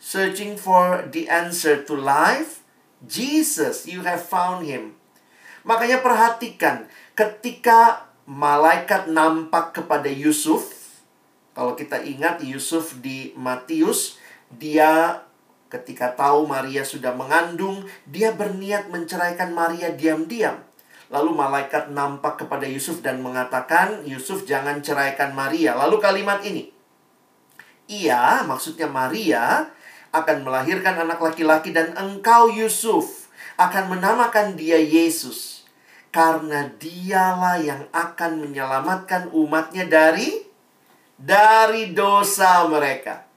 Searching 0.00 0.56
for 0.56 1.04
the 1.12 1.28
answer 1.28 1.76
to 1.84 1.92
life, 1.92 2.64
Jesus, 3.04 3.84
you 3.84 4.00
have 4.08 4.24
found 4.24 4.64
him. 4.64 4.96
Makanya 5.64 6.00
perhatikan, 6.00 6.88
ketika 7.12 8.08
malaikat 8.24 9.10
nampak 9.12 9.76
kepada 9.76 10.08
Yusuf, 10.08 10.72
kalau 11.52 11.76
kita 11.76 12.00
ingat 12.00 12.40
Yusuf 12.40 12.96
di 13.02 13.34
Matius, 13.36 14.16
dia 14.48 15.20
ketika 15.70 16.14
tahu 16.14 16.46
Maria 16.50 16.82
sudah 16.82 17.14
mengandung, 17.14 17.86
dia 18.06 18.34
berniat 18.34 18.90
menceraikan 18.90 19.54
Maria 19.54 19.94
diam-diam. 19.94 20.58
Lalu 21.10 21.34
malaikat 21.34 21.90
nampak 21.90 22.46
kepada 22.46 22.66
Yusuf 22.70 23.02
dan 23.02 23.18
mengatakan, 23.18 24.06
"Yusuf, 24.06 24.46
jangan 24.46 24.78
ceraikan 24.78 25.34
Maria." 25.34 25.74
Lalu 25.74 25.98
kalimat 25.98 26.38
ini, 26.46 26.70
"Ia, 27.90 28.46
maksudnya 28.46 28.86
Maria, 28.86 29.66
akan 30.14 30.46
melahirkan 30.46 31.02
anak 31.02 31.18
laki-laki, 31.18 31.74
dan 31.74 31.94
engkau, 31.98 32.50
Yusuf, 32.50 33.19
akan 33.60 33.92
menamakan 33.92 34.56
dia 34.56 34.80
Yesus, 34.80 35.68
karena 36.08 36.72
dialah 36.80 37.60
yang 37.60 37.84
akan 37.92 38.48
menyelamatkan 38.48 39.28
umatnya 39.36 39.84
dari..." 39.84 40.50
dari 41.20 41.92
dosa 41.92 42.64
mereka. 42.64 43.28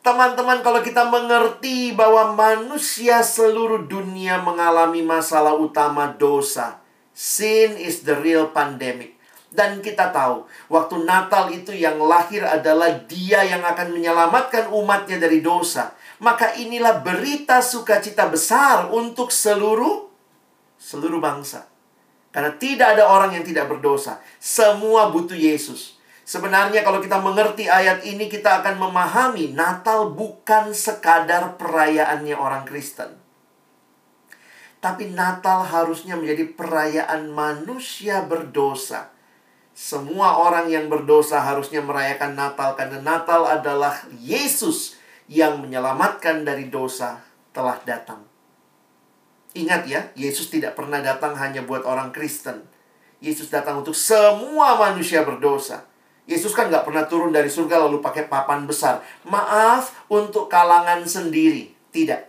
Teman-teman, 0.00 0.60
kalau 0.64 0.80
kita 0.84 1.08
mengerti 1.08 1.92
bahwa 1.92 2.32
manusia 2.36 3.20
seluruh 3.24 3.84
dunia 3.84 4.40
mengalami 4.40 5.04
masalah 5.04 5.56
utama 5.56 6.12
dosa, 6.12 6.80
sin 7.12 7.76
is 7.76 8.04
the 8.04 8.16
real 8.16 8.48
pandemic. 8.48 9.16
Dan 9.50 9.82
kita 9.82 10.14
tahu, 10.14 10.46
waktu 10.70 11.02
Natal 11.02 11.50
itu 11.50 11.74
yang 11.74 11.98
lahir 11.98 12.46
adalah 12.46 13.02
dia 13.10 13.42
yang 13.42 13.66
akan 13.66 13.90
menyelamatkan 13.90 14.70
umatnya 14.70 15.18
dari 15.18 15.42
dosa. 15.42 15.90
Maka 16.22 16.54
inilah 16.54 17.02
berita 17.02 17.58
sukacita 17.58 18.30
besar 18.30 18.86
untuk 18.94 19.34
seluruh 19.34 20.06
seluruh 20.78 21.18
bangsa. 21.18 21.66
Karena 22.30 22.54
tidak 22.56 22.94
ada 22.94 23.10
orang 23.10 23.34
yang 23.34 23.42
tidak 23.42 23.66
berdosa. 23.66 24.22
Semua 24.38 25.10
butuh 25.10 25.34
Yesus. 25.34 25.98
Sebenarnya 26.22 26.86
kalau 26.86 27.02
kita 27.02 27.18
mengerti 27.18 27.66
ayat 27.66 28.06
ini 28.06 28.30
kita 28.30 28.62
akan 28.62 28.78
memahami 28.78 29.50
Natal 29.50 30.14
bukan 30.14 30.70
sekadar 30.70 31.58
perayaannya 31.58 32.38
orang 32.38 32.62
Kristen. 32.62 33.18
Tapi 34.78 35.10
Natal 35.10 35.66
harusnya 35.66 36.14
menjadi 36.14 36.54
perayaan 36.54 37.34
manusia 37.34 38.22
berdosa. 38.22 39.10
Semua 39.72 40.36
orang 40.36 40.68
yang 40.68 40.90
berdosa 40.90 41.40
harusnya 41.40 41.80
merayakan 41.80 42.36
Natal 42.36 42.76
karena 42.76 42.98
Natal 43.00 43.46
adalah 43.46 43.96
Yesus 44.20 44.98
yang 45.30 45.62
menyelamatkan 45.62 46.42
dari 46.42 46.68
dosa 46.68 47.22
telah 47.54 47.78
datang. 47.86 48.26
Ingat 49.54 49.82
ya, 49.86 50.00
Yesus 50.14 50.50
tidak 50.50 50.78
pernah 50.78 51.02
datang 51.02 51.34
hanya 51.34 51.66
buat 51.66 51.82
orang 51.82 52.14
Kristen. 52.14 52.62
Yesus 53.18 53.50
datang 53.50 53.82
untuk 53.82 53.94
semua 53.94 54.78
manusia 54.78 55.26
berdosa. 55.26 55.86
Yesus 56.30 56.54
kan 56.54 56.70
nggak 56.70 56.86
pernah 56.86 57.04
turun 57.10 57.34
dari 57.34 57.50
surga 57.50 57.90
lalu 57.90 57.98
pakai 57.98 58.30
papan 58.30 58.62
besar. 58.62 59.02
Maaf 59.26 60.06
untuk 60.06 60.46
kalangan 60.46 61.02
sendiri. 61.02 61.74
Tidak. 61.90 62.22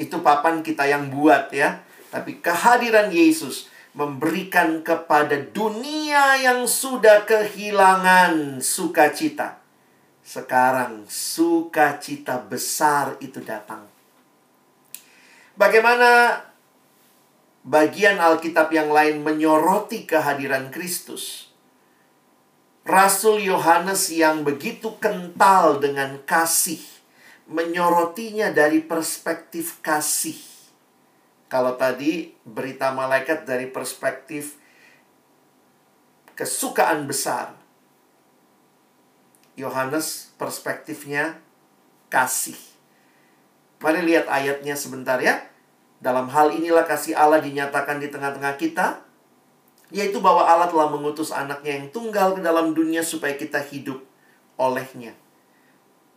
Itu 0.00 0.24
papan 0.24 0.64
kita 0.64 0.88
yang 0.88 1.12
buat 1.12 1.52
ya. 1.52 1.84
Tapi 2.08 2.40
kehadiran 2.40 3.12
Yesus 3.12 3.68
memberikan 3.94 4.82
kepada 4.82 5.38
dunia 5.38 6.42
yang 6.42 6.66
sudah 6.66 7.22
kehilangan 7.22 8.58
sukacita. 8.58 9.62
Sekarang 10.26 11.06
sukacita 11.06 12.42
besar 12.42 13.14
itu 13.22 13.38
datang. 13.38 13.86
Bagaimana 15.54 16.42
bagian 17.62 18.18
Alkitab 18.18 18.74
yang 18.74 18.90
lain 18.90 19.22
menyoroti 19.22 20.02
kehadiran 20.10 20.74
Kristus? 20.74 21.54
Rasul 22.84 23.46
Yohanes 23.46 24.12
yang 24.12 24.44
begitu 24.44 24.98
kental 25.00 25.80
dengan 25.80 26.20
kasih 26.26 26.82
menyorotinya 27.48 28.52
dari 28.52 28.80
perspektif 28.80 29.80
kasih. 29.84 30.53
Kalau 31.54 31.78
tadi 31.78 32.34
berita 32.42 32.90
malaikat 32.90 33.46
dari 33.46 33.70
perspektif 33.70 34.58
kesukaan 36.34 37.06
besar. 37.06 37.54
Yohanes 39.54 40.34
perspektifnya 40.34 41.38
kasih. 42.10 42.58
Mari 43.78 44.02
lihat 44.02 44.26
ayatnya 44.26 44.74
sebentar 44.74 45.22
ya. 45.22 45.46
Dalam 46.02 46.26
hal 46.26 46.50
inilah 46.58 46.90
kasih 46.90 47.14
Allah 47.14 47.38
dinyatakan 47.38 48.02
di 48.02 48.10
tengah-tengah 48.10 48.58
kita, 48.58 49.06
yaitu 49.94 50.18
bahwa 50.18 50.42
Allah 50.42 50.66
telah 50.66 50.90
mengutus 50.90 51.30
anaknya 51.30 51.78
yang 51.78 51.86
tunggal 51.94 52.34
ke 52.34 52.42
dalam 52.42 52.74
dunia 52.74 53.06
supaya 53.06 53.38
kita 53.38 53.62
hidup 53.62 54.02
olehnya. 54.58 55.14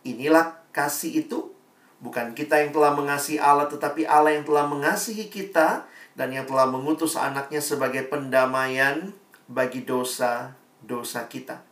Inilah 0.02 0.66
kasih 0.74 1.22
itu. 1.22 1.54
Bukan 1.98 2.30
kita 2.34 2.62
yang 2.62 2.70
telah 2.70 2.94
mengasihi 2.94 3.42
Allah, 3.42 3.66
tetapi 3.66 4.06
Allah 4.06 4.38
yang 4.38 4.46
telah 4.46 4.70
mengasihi 4.70 5.26
kita 5.26 5.82
dan 6.14 6.28
yang 6.30 6.46
telah 6.46 6.70
mengutus 6.70 7.18
anaknya 7.18 7.58
sebagai 7.58 8.06
pendamaian 8.06 9.10
bagi 9.50 9.82
dosa-dosa 9.82 11.26
kita. 11.26 11.62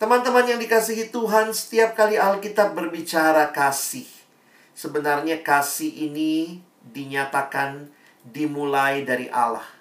Teman-teman 0.00 0.48
yang 0.48 0.56
dikasihi 0.56 1.12
Tuhan, 1.12 1.52
setiap 1.52 1.92
kali 1.92 2.16
Alkitab 2.16 2.72
berbicara 2.72 3.52
kasih, 3.52 4.08
sebenarnya 4.72 5.44
kasih 5.44 5.92
ini 6.08 6.64
dinyatakan 6.80 7.92
dimulai 8.24 9.04
dari 9.04 9.28
Allah 9.28 9.80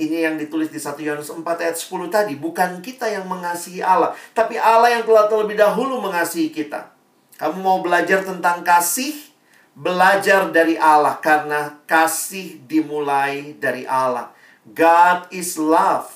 ini 0.00 0.24
yang 0.24 0.34
ditulis 0.40 0.72
di 0.72 0.80
1 0.80 0.98
Yohanes 0.98 1.30
4 1.30 1.44
ayat 1.44 1.76
10 1.78 2.10
tadi. 2.10 2.34
Bukan 2.34 2.82
kita 2.82 3.06
yang 3.06 3.28
mengasihi 3.30 3.84
Allah. 3.84 4.16
Tapi 4.34 4.58
Allah 4.58 4.98
yang 4.98 5.04
telah 5.06 5.30
terlebih 5.30 5.54
dahulu 5.54 6.02
mengasihi 6.02 6.50
kita. 6.50 6.90
Kamu 7.40 7.58
mau 7.60 7.78
belajar 7.80 8.24
tentang 8.24 8.64
kasih? 8.64 9.14
Belajar 9.72 10.52
dari 10.52 10.76
Allah. 10.76 11.20
Karena 11.20 11.80
kasih 11.88 12.64
dimulai 12.64 13.56
dari 13.56 13.88
Allah. 13.88 14.32
God 14.68 15.32
is 15.32 15.56
love. 15.56 16.08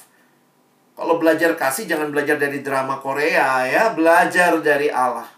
Kalau 0.97 1.21
belajar 1.21 1.53
kasih 1.57 1.85
jangan 1.85 2.09
belajar 2.09 2.41
dari 2.41 2.65
drama 2.65 3.01
Korea 3.01 3.69
ya. 3.69 3.93
Belajar 3.93 4.61
dari 4.65 4.89
Allah. 4.93 5.29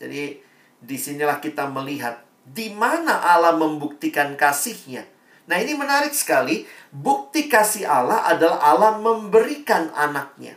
Jadi 0.00 0.40
di 0.80 0.96
sinilah 0.96 1.40
kita 1.44 1.68
melihat 1.68 2.24
di 2.40 2.72
mana 2.72 3.20
Allah 3.20 3.52
membuktikan 3.52 4.32
kasihnya 4.32 5.04
Nah 5.50 5.58
ini 5.58 5.74
menarik 5.74 6.14
sekali. 6.14 6.62
Bukti 6.94 7.50
kasih 7.50 7.82
Allah 7.82 8.22
adalah 8.30 8.62
Allah 8.62 8.92
memberikan 9.02 9.90
anaknya. 9.98 10.54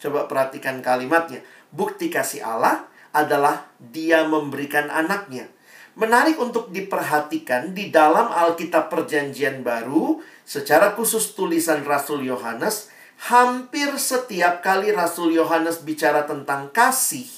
Coba 0.00 0.24
perhatikan 0.24 0.80
kalimatnya. 0.80 1.44
Bukti 1.72 2.12
kasih 2.12 2.44
Allah 2.44 2.84
adalah 3.16 3.72
dia 3.80 4.28
memberikan 4.28 4.92
anaknya. 4.92 5.48
Menarik 5.92 6.40
untuk 6.40 6.72
diperhatikan 6.72 7.76
di 7.76 7.92
dalam 7.92 8.32
Alkitab 8.32 8.88
Perjanjian 8.88 9.60
Baru, 9.60 10.24
secara 10.44 10.96
khusus 10.96 11.36
tulisan 11.36 11.84
Rasul 11.84 12.24
Yohanes, 12.24 12.88
hampir 13.28 13.92
setiap 14.00 14.64
kali 14.64 14.88
Rasul 14.92 15.36
Yohanes 15.36 15.84
bicara 15.84 16.24
tentang 16.24 16.72
kasih, 16.72 17.28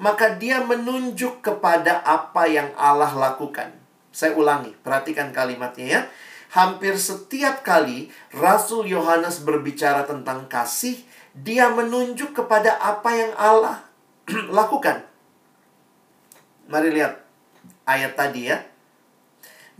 maka 0.00 0.34
dia 0.34 0.64
menunjuk 0.64 1.44
kepada 1.44 2.02
apa 2.02 2.48
yang 2.50 2.74
Allah 2.74 3.14
lakukan. 3.14 3.70
Saya 4.10 4.34
ulangi, 4.34 4.74
perhatikan 4.82 5.30
kalimatnya 5.30 5.86
ya. 5.86 6.00
Hampir 6.50 6.98
setiap 6.98 7.62
kali 7.62 8.10
Rasul 8.34 8.90
Yohanes 8.90 9.46
berbicara 9.46 10.02
tentang 10.02 10.50
kasih, 10.50 10.98
dia 11.36 11.70
menunjuk 11.70 12.34
kepada 12.34 12.74
apa 12.78 13.10
yang 13.14 13.32
Allah 13.38 13.86
lakukan. 14.58 15.06
Mari 16.70 16.90
lihat 16.94 17.22
ayat 17.86 18.14
tadi 18.14 18.50
ya. 18.50 18.62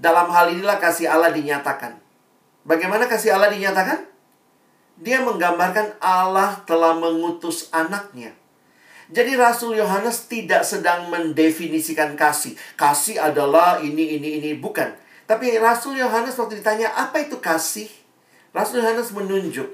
Dalam 0.01 0.33
hal 0.33 0.57
inilah 0.57 0.81
kasih 0.81 1.13
Allah 1.13 1.31
dinyatakan. 1.31 2.01
Bagaimana 2.65 3.05
kasih 3.05 3.37
Allah 3.37 3.53
dinyatakan? 3.53 4.09
Dia 5.01 5.21
menggambarkan 5.25 6.01
Allah 6.01 6.61
telah 6.65 6.97
mengutus 6.97 7.69
anaknya. 7.73 8.37
Jadi 9.11 9.35
Rasul 9.35 9.75
Yohanes 9.75 10.31
tidak 10.31 10.63
sedang 10.63 11.11
mendefinisikan 11.11 12.15
kasih. 12.15 12.55
Kasih 12.79 13.19
adalah 13.19 13.83
ini, 13.83 14.17
ini, 14.17 14.39
ini. 14.39 14.51
Bukan. 14.55 14.95
Tapi 15.27 15.59
Rasul 15.59 15.99
Yohanes 15.99 16.39
waktu 16.39 16.63
ditanya, 16.63 16.95
apa 16.95 17.27
itu 17.27 17.43
kasih? 17.43 17.91
Rasul 18.55 18.83
Yohanes 18.83 19.11
menunjuk 19.11 19.67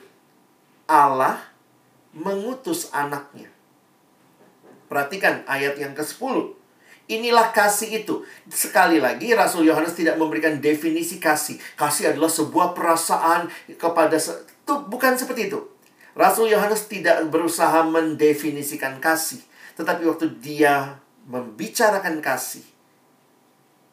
Allah 0.88 1.55
mengutus 2.16 2.88
anaknya. 2.96 3.52
Perhatikan 4.88 5.44
ayat 5.44 5.76
yang 5.76 5.92
ke-10. 5.92 6.56
Inilah 7.06 7.54
kasih 7.54 8.02
itu. 8.02 8.26
Sekali 8.50 8.98
lagi, 8.98 9.30
Rasul 9.30 9.70
Yohanes 9.70 9.94
tidak 9.94 10.18
memberikan 10.18 10.58
definisi 10.58 11.22
kasih. 11.22 11.60
Kasih 11.78 12.10
adalah 12.14 12.30
sebuah 12.32 12.74
perasaan 12.74 13.46
kepada... 13.78 14.18
Se 14.18 14.34
itu 14.66 14.74
bukan 14.90 15.14
seperti 15.14 15.46
itu. 15.46 15.62
Rasul 16.18 16.50
Yohanes 16.50 16.90
tidak 16.90 17.22
berusaha 17.30 17.86
mendefinisikan 17.86 18.98
kasih. 18.98 19.38
Tetapi 19.78 20.02
waktu 20.10 20.34
dia 20.42 20.98
membicarakan 21.30 22.18
kasih. 22.18 22.66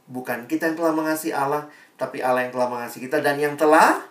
Bukan 0.10 0.50
kita 0.50 0.74
yang 0.74 0.78
telah 0.82 0.94
mengasihi 0.98 1.36
Allah. 1.38 1.70
Tapi 1.94 2.26
Allah 2.26 2.50
yang 2.50 2.54
telah 2.58 2.70
mengasihi 2.74 3.06
kita. 3.06 3.22
Dan 3.22 3.38
yang 3.38 3.54
telah 3.54 4.02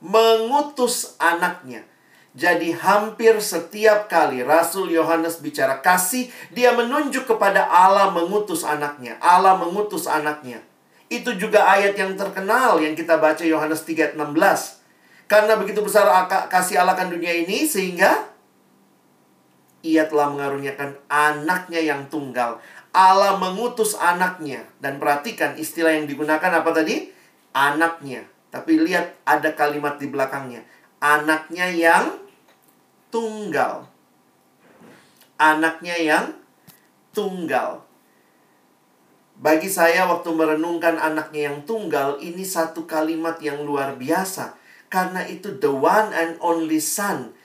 mengutus 0.00 1.20
anaknya 1.20 1.84
jadi 2.38 2.70
hampir 2.70 3.34
setiap 3.42 4.06
kali 4.06 4.46
Rasul 4.46 4.94
Yohanes 4.94 5.42
bicara 5.42 5.82
kasih, 5.82 6.30
dia 6.54 6.70
menunjuk 6.70 7.26
kepada 7.26 7.66
Allah 7.66 8.14
mengutus 8.14 8.62
anaknya. 8.62 9.18
Allah 9.18 9.58
mengutus 9.58 10.06
anaknya. 10.06 10.62
Itu 11.10 11.34
juga 11.34 11.66
ayat 11.66 11.98
yang 11.98 12.14
terkenal 12.14 12.78
yang 12.78 12.94
kita 12.94 13.18
baca 13.18 13.42
Yohanes 13.42 13.82
3:16. 13.82 14.14
Karena 15.26 15.58
begitu 15.58 15.82
besar 15.82 16.06
kasih 16.46 16.78
Allah 16.78 16.94
kan 16.94 17.10
dunia 17.10 17.34
ini 17.34 17.66
sehingga 17.66 18.30
ia 19.82 20.06
telah 20.06 20.30
mengaruniakan 20.30 20.94
anaknya 21.10 21.82
yang 21.82 22.06
tunggal. 22.06 22.62
Allah 22.94 23.34
mengutus 23.34 23.98
anaknya. 23.98 24.62
Dan 24.78 25.02
perhatikan 25.02 25.58
istilah 25.58 25.90
yang 25.90 26.06
digunakan 26.06 26.54
apa 26.54 26.70
tadi? 26.70 27.10
Anaknya. 27.50 28.30
Tapi 28.54 28.78
lihat 28.78 29.26
ada 29.26 29.58
kalimat 29.58 29.98
di 29.98 30.06
belakangnya. 30.06 30.62
Anaknya 31.02 31.66
yang 31.74 32.27
tunggal. 33.08 33.88
Anaknya 35.38 35.96
yang 36.00 36.26
tunggal. 37.14 37.86
Bagi 39.38 39.70
saya 39.70 40.10
waktu 40.10 40.34
merenungkan 40.34 40.98
anaknya 40.98 41.54
yang 41.54 41.62
tunggal, 41.62 42.18
ini 42.18 42.42
satu 42.42 42.90
kalimat 42.90 43.38
yang 43.38 43.62
luar 43.62 43.94
biasa. 43.94 44.58
Karena 44.90 45.22
itu 45.30 45.54
the 45.62 45.70
one 45.70 46.10
and 46.10 46.34
only 46.42 46.82
son. 46.82 47.36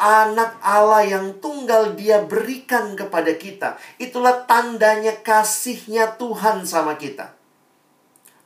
Anak 0.00 0.56
Allah 0.64 1.04
yang 1.04 1.42
tunggal 1.42 1.92
dia 1.98 2.24
berikan 2.24 2.96
kepada 2.96 3.34
kita. 3.36 3.76
Itulah 4.00 4.46
tandanya 4.46 5.12
kasihnya 5.20 6.16
Tuhan 6.16 6.64
sama 6.64 6.96
kita. 6.96 7.34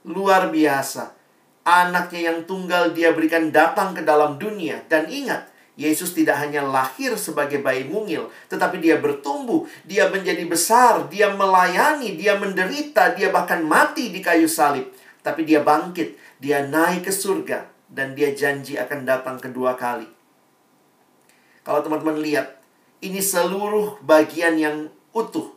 Luar 0.08 0.50
biasa. 0.50 1.14
Anaknya 1.62 2.32
yang 2.32 2.48
tunggal 2.48 2.96
dia 2.96 3.12
berikan 3.12 3.52
datang 3.54 3.92
ke 3.92 4.02
dalam 4.02 4.40
dunia. 4.40 4.82
Dan 4.88 5.06
ingat, 5.12 5.53
Yesus 5.74 6.14
tidak 6.14 6.38
hanya 6.38 6.62
lahir 6.62 7.18
sebagai 7.18 7.58
bayi 7.58 7.82
mungil, 7.82 8.30
tetapi 8.46 8.78
dia 8.78 9.02
bertumbuh, 9.02 9.66
dia 9.82 10.06
menjadi 10.06 10.46
besar, 10.46 11.10
dia 11.10 11.34
melayani, 11.34 12.14
dia 12.14 12.38
menderita, 12.38 13.10
dia 13.18 13.34
bahkan 13.34 13.58
mati 13.58 14.14
di 14.14 14.22
kayu 14.22 14.46
salib. 14.46 14.86
Tapi 15.26 15.42
dia 15.42 15.66
bangkit, 15.66 16.14
dia 16.38 16.62
naik 16.62 17.10
ke 17.10 17.12
surga, 17.12 17.66
dan 17.90 18.14
dia 18.14 18.30
janji 18.30 18.78
akan 18.78 19.02
datang 19.02 19.36
kedua 19.42 19.74
kali. 19.74 20.06
Kalau 21.66 21.82
teman-teman 21.82 22.22
lihat, 22.22 22.60
ini 23.02 23.18
seluruh 23.18 23.98
bagian 24.06 24.54
yang 24.54 24.86
utuh. 25.10 25.50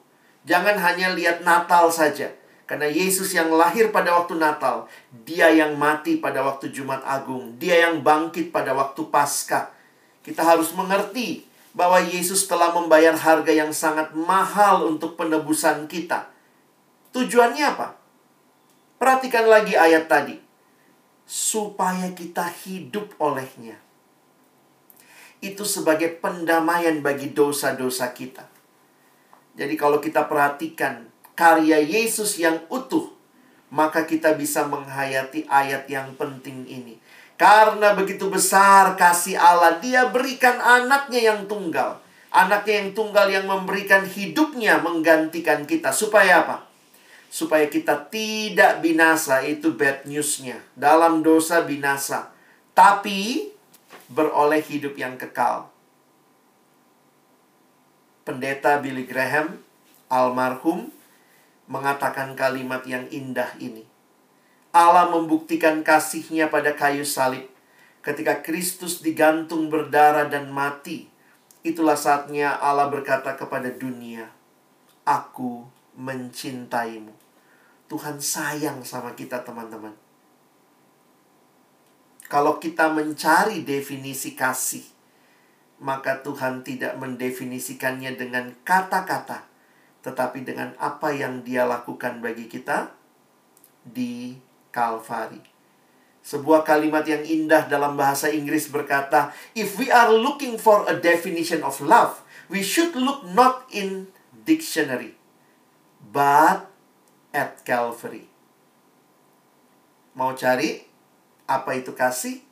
Jangan 0.50 0.82
hanya 0.82 1.14
lihat 1.14 1.46
Natal 1.46 1.94
saja. 1.94 2.34
Karena 2.68 2.90
Yesus 2.90 3.32
yang 3.32 3.48
lahir 3.54 3.96
pada 3.96 4.12
waktu 4.18 4.36
Natal, 4.36 4.92
dia 5.24 5.48
yang 5.54 5.80
mati 5.80 6.20
pada 6.20 6.44
waktu 6.44 6.68
Jumat 6.74 7.00
Agung, 7.08 7.56
dia 7.56 7.88
yang 7.88 8.04
bangkit 8.04 8.52
pada 8.52 8.76
waktu 8.76 9.08
Paskah, 9.08 9.77
kita 10.28 10.44
harus 10.44 10.76
mengerti 10.76 11.48
bahwa 11.72 12.04
Yesus 12.04 12.52
telah 12.52 12.76
membayar 12.76 13.16
harga 13.16 13.48
yang 13.48 13.72
sangat 13.72 14.12
mahal 14.12 14.84
untuk 14.92 15.16
penebusan 15.16 15.88
kita. 15.88 16.28
Tujuannya 17.16 17.64
apa? 17.64 17.96
Perhatikan 19.00 19.48
lagi 19.48 19.80
ayat 19.80 20.12
tadi. 20.12 20.36
Supaya 21.24 22.12
kita 22.12 22.44
hidup 22.68 23.16
olehnya. 23.24 23.80
Itu 25.40 25.64
sebagai 25.64 26.20
pendamaian 26.20 27.00
bagi 27.00 27.32
dosa-dosa 27.32 28.12
kita. 28.12 28.52
Jadi 29.56 29.80
kalau 29.80 30.04
kita 30.04 30.28
perhatikan 30.28 31.08
karya 31.40 31.80
Yesus 31.80 32.36
yang 32.36 32.68
utuh, 32.68 33.16
maka 33.72 34.04
kita 34.04 34.36
bisa 34.36 34.68
menghayati 34.68 35.48
ayat 35.48 35.88
yang 35.88 36.20
penting 36.20 36.68
ini. 36.68 37.00
Karena 37.38 37.94
begitu 37.94 38.34
besar 38.34 38.98
kasih 38.98 39.38
Allah, 39.38 39.78
dia 39.78 40.10
berikan 40.10 40.58
anaknya 40.58 41.32
yang 41.34 41.46
tunggal. 41.46 42.02
Anaknya 42.34 42.82
yang 42.82 42.92
tunggal 42.98 43.30
yang 43.30 43.46
memberikan 43.46 44.04
hidupnya 44.04 44.82
menggantikan 44.82 45.70
kita. 45.70 45.94
Supaya 45.94 46.44
apa? 46.44 46.66
Supaya 47.30 47.70
kita 47.70 48.10
tidak 48.10 48.82
binasa, 48.82 49.46
itu 49.46 49.78
bad 49.78 50.10
newsnya. 50.10 50.60
Dalam 50.74 51.22
dosa 51.22 51.62
binasa. 51.62 52.34
Tapi 52.74 53.54
beroleh 54.10 54.60
hidup 54.66 54.98
yang 55.00 55.16
kekal. 55.16 55.70
Pendeta 58.28 58.84
Billy 58.84 59.08
Graham, 59.08 59.64
almarhum, 60.12 60.92
mengatakan 61.72 62.36
kalimat 62.36 62.84
yang 62.84 63.08
indah 63.08 63.56
ini. 63.64 63.87
Allah 64.76 65.10
membuktikan 65.10 65.82
kasihnya 65.82 66.52
pada 66.52 66.76
kayu 66.76 67.08
salib. 67.08 67.48
Ketika 68.04 68.40
Kristus 68.40 69.04
digantung 69.04 69.68
berdarah 69.68 70.32
dan 70.32 70.48
mati, 70.48 71.12
itulah 71.66 72.00
saatnya 72.00 72.56
Allah 72.56 72.88
berkata 72.88 73.36
kepada 73.36 73.68
dunia, 73.68 74.32
Aku 75.04 75.68
mencintaimu. 75.96 77.12
Tuhan 77.88 78.20
sayang 78.20 78.84
sama 78.84 79.16
kita 79.16 79.44
teman-teman. 79.48 79.96
Kalau 82.28 82.60
kita 82.60 82.92
mencari 82.92 83.64
definisi 83.64 84.36
kasih, 84.36 84.84
maka 85.80 86.20
Tuhan 86.20 86.68
tidak 86.68 87.00
mendefinisikannya 87.00 88.20
dengan 88.20 88.52
kata-kata, 88.68 89.48
tetapi 90.04 90.44
dengan 90.44 90.76
apa 90.76 91.16
yang 91.16 91.48
Dia 91.48 91.64
lakukan 91.64 92.20
bagi 92.20 92.52
kita 92.52 92.92
di 93.88 94.36
Kalvari. 94.78 95.42
Sebuah 96.22 96.62
kalimat 96.62 97.02
yang 97.10 97.26
indah 97.26 97.66
dalam 97.66 97.98
bahasa 97.98 98.30
Inggris 98.30 98.70
berkata, 98.70 99.34
"If 99.58 99.82
we 99.82 99.90
are 99.90 100.14
looking 100.14 100.62
for 100.62 100.86
a 100.86 100.94
definition 100.94 101.66
of 101.66 101.82
love, 101.82 102.22
we 102.46 102.62
should 102.62 102.94
look 102.94 103.26
not 103.34 103.66
in 103.74 104.14
dictionary, 104.46 105.18
but 106.14 106.70
at 107.34 107.66
Calvary." 107.66 108.30
Mau 110.14 110.38
cari 110.38 110.86
apa 111.50 111.74
itu 111.74 111.98
kasih? 111.98 112.46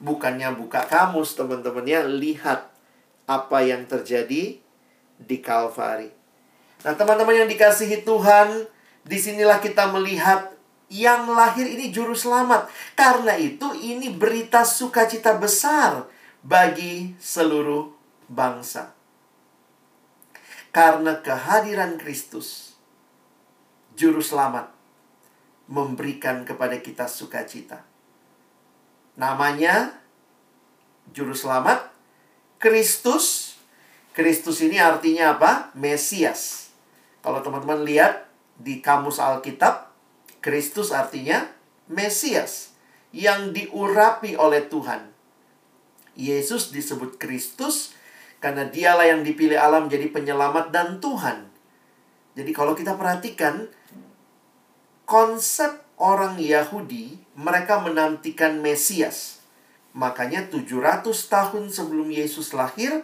Bukannya 0.00 0.56
buka 0.56 0.88
kamus, 0.88 1.36
teman-teman 1.36 1.84
ya, 1.86 2.02
lihat 2.02 2.72
apa 3.28 3.62
yang 3.62 3.84
terjadi 3.84 4.58
di 5.20 5.36
Calvary. 5.44 6.10
Nah, 6.80 6.96
teman-teman 6.96 7.44
yang 7.44 7.48
dikasihi 7.52 8.00
Tuhan, 8.02 8.64
di 9.04 9.18
sinilah 9.20 9.60
kita 9.60 9.92
melihat 9.92 10.56
yang 10.90 11.30
lahir 11.30 11.64
ini 11.64 11.94
juru 11.94 12.12
selamat. 12.12 12.66
Karena 12.98 13.38
itu 13.38 13.70
ini 13.78 14.10
berita 14.10 14.66
sukacita 14.66 15.38
besar 15.38 16.10
bagi 16.42 17.14
seluruh 17.22 17.88
bangsa. 18.26 18.92
Karena 20.70 21.18
kehadiran 21.22 21.98
Kristus, 21.98 22.74
juru 23.94 24.22
selamat 24.22 24.70
memberikan 25.70 26.42
kepada 26.42 26.78
kita 26.82 27.06
sukacita. 27.06 27.86
Namanya 29.14 30.00
Juru 31.10 31.34
selamat. 31.34 31.90
Kristus. 32.62 33.58
Kristus 34.14 34.62
ini 34.62 34.78
artinya 34.78 35.34
apa? 35.34 35.74
Mesias. 35.74 36.70
Kalau 37.22 37.42
teman-teman 37.42 37.82
lihat 37.82 38.30
di 38.58 38.78
kamus 38.78 39.18
Alkitab, 39.18 39.89
Kristus 40.40 40.92
artinya 40.92 41.48
Mesias 41.90 42.72
yang 43.12 43.52
diurapi 43.52 44.36
oleh 44.36 44.66
Tuhan. 44.66 45.12
Yesus 46.16 46.72
disebut 46.74 47.16
Kristus 47.16 47.96
karena 48.40 48.66
dialah 48.68 49.06
yang 49.08 49.22
dipilih 49.22 49.56
alam 49.56 49.86
jadi 49.86 50.08
penyelamat 50.08 50.72
dan 50.72 50.98
Tuhan. 50.98 51.48
Jadi 52.34 52.50
kalau 52.56 52.72
kita 52.72 52.96
perhatikan 52.96 53.68
konsep 55.04 55.82
orang 56.00 56.40
Yahudi, 56.40 57.20
mereka 57.36 57.82
menantikan 57.82 58.62
Mesias. 58.64 59.44
Makanya 59.92 60.46
700 60.48 61.02
tahun 61.26 61.68
sebelum 61.68 62.08
Yesus 62.08 62.54
lahir, 62.54 63.02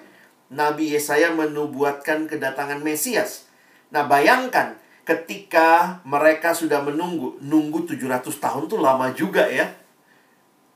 Nabi 0.49 0.95
Yesaya 0.95 1.35
menubuatkan 1.35 2.31
kedatangan 2.31 2.79
Mesias. 2.81 3.51
Nah, 3.91 4.07
bayangkan 4.07 4.79
ketika 5.07 6.03
mereka 6.03 6.51
sudah 6.51 6.83
menunggu, 6.83 7.39
nunggu 7.39 7.87
700 7.87 8.27
tahun 8.43 8.67
tuh 8.67 8.83
lama 8.83 9.15
juga 9.15 9.47
ya. 9.47 9.71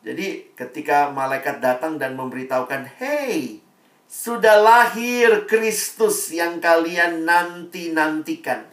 Jadi 0.07 0.55
ketika 0.55 1.11
malaikat 1.11 1.59
datang 1.59 1.99
dan 1.99 2.15
memberitahukan, 2.17 2.97
"Hey, 2.97 3.61
sudah 4.07 4.63
lahir 4.63 5.45
Kristus 5.45 6.31
yang 6.31 6.63
kalian 6.63 7.27
nanti-nantikan." 7.27 8.65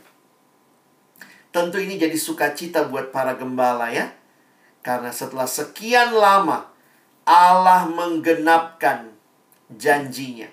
Tentu 1.51 1.81
ini 1.81 1.97
jadi 1.97 2.15
sukacita 2.15 2.85
buat 2.85 3.09
para 3.09 3.33
gembala 3.33 3.89
ya. 3.89 4.13
Karena 4.85 5.09
setelah 5.11 5.49
sekian 5.49 6.15
lama 6.15 6.69
Allah 7.27 7.89
menggenapkan 7.91 9.11
janjinya. 9.73 10.47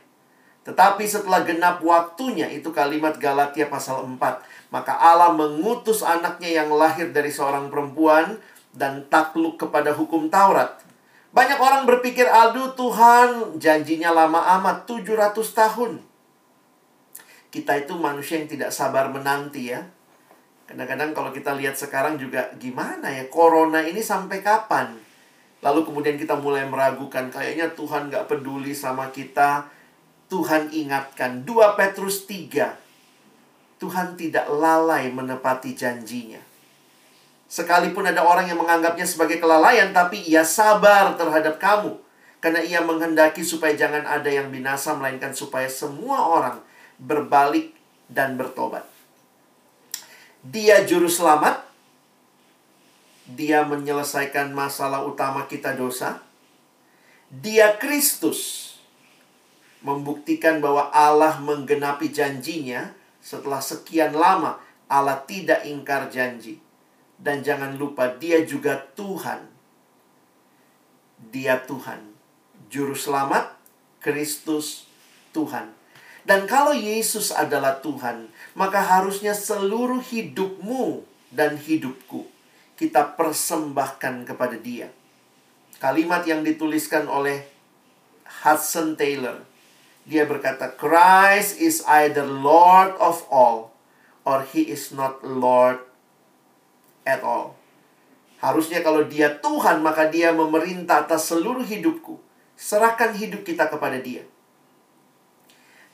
Tetapi 0.64 1.04
setelah 1.04 1.44
genap 1.44 1.84
waktunya, 1.84 2.48
itu 2.48 2.72
kalimat 2.72 3.14
Galatia 3.20 3.68
pasal 3.68 4.00
4. 4.08 4.40
Maka 4.74 4.90
Allah 4.98 5.30
mengutus 5.30 6.02
anaknya 6.02 6.50
yang 6.50 6.74
lahir 6.74 7.14
dari 7.14 7.30
seorang 7.30 7.70
perempuan 7.70 8.42
dan 8.74 9.06
takluk 9.06 9.54
kepada 9.54 9.94
hukum 9.94 10.26
Taurat. 10.26 10.82
Banyak 11.30 11.62
orang 11.62 11.86
berpikir, 11.86 12.26
aduh 12.26 12.74
Tuhan 12.74 13.54
janjinya 13.62 14.10
lama 14.10 14.42
amat, 14.58 14.90
700 14.90 15.30
tahun. 15.54 16.02
Kita 17.54 17.86
itu 17.86 17.94
manusia 17.94 18.42
yang 18.42 18.50
tidak 18.50 18.74
sabar 18.74 19.14
menanti 19.14 19.70
ya. 19.70 19.86
Kadang-kadang 20.66 21.14
kalau 21.14 21.30
kita 21.30 21.54
lihat 21.54 21.78
sekarang 21.78 22.18
juga 22.18 22.50
gimana 22.58 23.14
ya, 23.14 23.30
Corona 23.30 23.78
ini 23.78 24.02
sampai 24.02 24.42
kapan? 24.42 24.90
Lalu 25.62 25.86
kemudian 25.86 26.18
kita 26.18 26.34
mulai 26.34 26.66
meragukan, 26.66 27.30
kayaknya 27.30 27.70
Tuhan 27.78 28.10
gak 28.10 28.26
peduli 28.26 28.74
sama 28.74 29.14
kita, 29.14 29.70
Tuhan 30.26 30.74
ingatkan 30.74 31.46
2 31.46 31.78
Petrus 31.78 32.26
3 32.26 32.83
Tuhan 33.82 34.14
tidak 34.14 34.46
lalai 34.48 35.10
menepati 35.10 35.74
janjinya. 35.74 36.40
Sekalipun 37.50 38.02
ada 38.08 38.24
orang 38.24 38.50
yang 38.50 38.58
menganggapnya 38.58 39.06
sebagai 39.06 39.38
kelalaian 39.38 39.94
Tapi 39.94 40.26
ia 40.26 40.42
sabar 40.42 41.14
terhadap 41.14 41.62
kamu. 41.62 41.94
Karena 42.42 42.60
ia 42.60 42.84
menghendaki 42.84 43.40
supaya 43.40 43.72
jangan 43.72 44.04
ada 44.04 44.28
yang 44.28 44.52
binasa 44.52 44.92
Melainkan 44.92 45.32
supaya 45.32 45.70
semua 45.70 46.28
orang 46.28 46.60
berbalik 47.00 47.72
dan 48.10 48.36
bertobat. 48.36 48.84
Dia 50.44 50.84
juru 50.84 51.08
selamat. 51.08 51.64
Dia 53.24 53.64
menyelesaikan 53.64 54.52
masalah 54.52 55.00
utama 55.08 55.48
kita 55.48 55.72
dosa. 55.72 56.20
Dia 57.32 57.80
Kristus. 57.80 58.72
Membuktikan 59.80 60.60
bahwa 60.60 60.92
Allah 60.92 61.40
menggenapi 61.40 62.12
janjinya 62.12 62.92
setelah 63.24 63.64
sekian 63.64 64.12
lama 64.12 64.60
Allah 64.84 65.24
tidak 65.24 65.64
ingkar 65.64 66.12
janji. 66.12 66.60
Dan 67.16 67.40
jangan 67.40 67.80
lupa 67.80 68.12
dia 68.20 68.44
juga 68.44 68.76
Tuhan. 68.92 69.48
Dia 71.32 71.56
Tuhan. 71.64 72.12
Juru 72.68 72.92
selamat, 72.92 73.56
Kristus 74.04 74.84
Tuhan. 75.32 75.72
Dan 76.24 76.44
kalau 76.44 76.76
Yesus 76.76 77.32
adalah 77.32 77.80
Tuhan, 77.80 78.28
maka 78.52 78.80
harusnya 78.84 79.32
seluruh 79.32 80.04
hidupmu 80.04 81.04
dan 81.32 81.56
hidupku 81.56 82.28
kita 82.74 83.14
persembahkan 83.14 84.26
kepada 84.26 84.56
dia. 84.58 84.90
Kalimat 85.78 86.24
yang 86.24 86.42
dituliskan 86.42 87.06
oleh 87.06 87.44
Hudson 88.42 88.96
Taylor 88.98 89.53
dia 90.04 90.28
berkata, 90.28 90.68
Christ 90.76 91.56
is 91.56 91.80
either 91.88 92.24
Lord 92.28 92.92
of 93.00 93.24
all 93.32 93.72
or 94.28 94.44
he 94.44 94.68
is 94.68 94.92
not 94.92 95.24
Lord 95.24 95.80
at 97.08 97.24
all. 97.24 97.56
Harusnya 98.44 98.84
kalau 98.84 99.08
dia 99.08 99.40
Tuhan, 99.40 99.80
maka 99.80 100.12
dia 100.12 100.28
memerintah 100.36 101.08
atas 101.08 101.32
seluruh 101.32 101.64
hidupku. 101.64 102.20
Serahkan 102.54 103.16
hidup 103.16 103.40
kita 103.40 103.72
kepada 103.72 103.96
dia. 103.96 104.28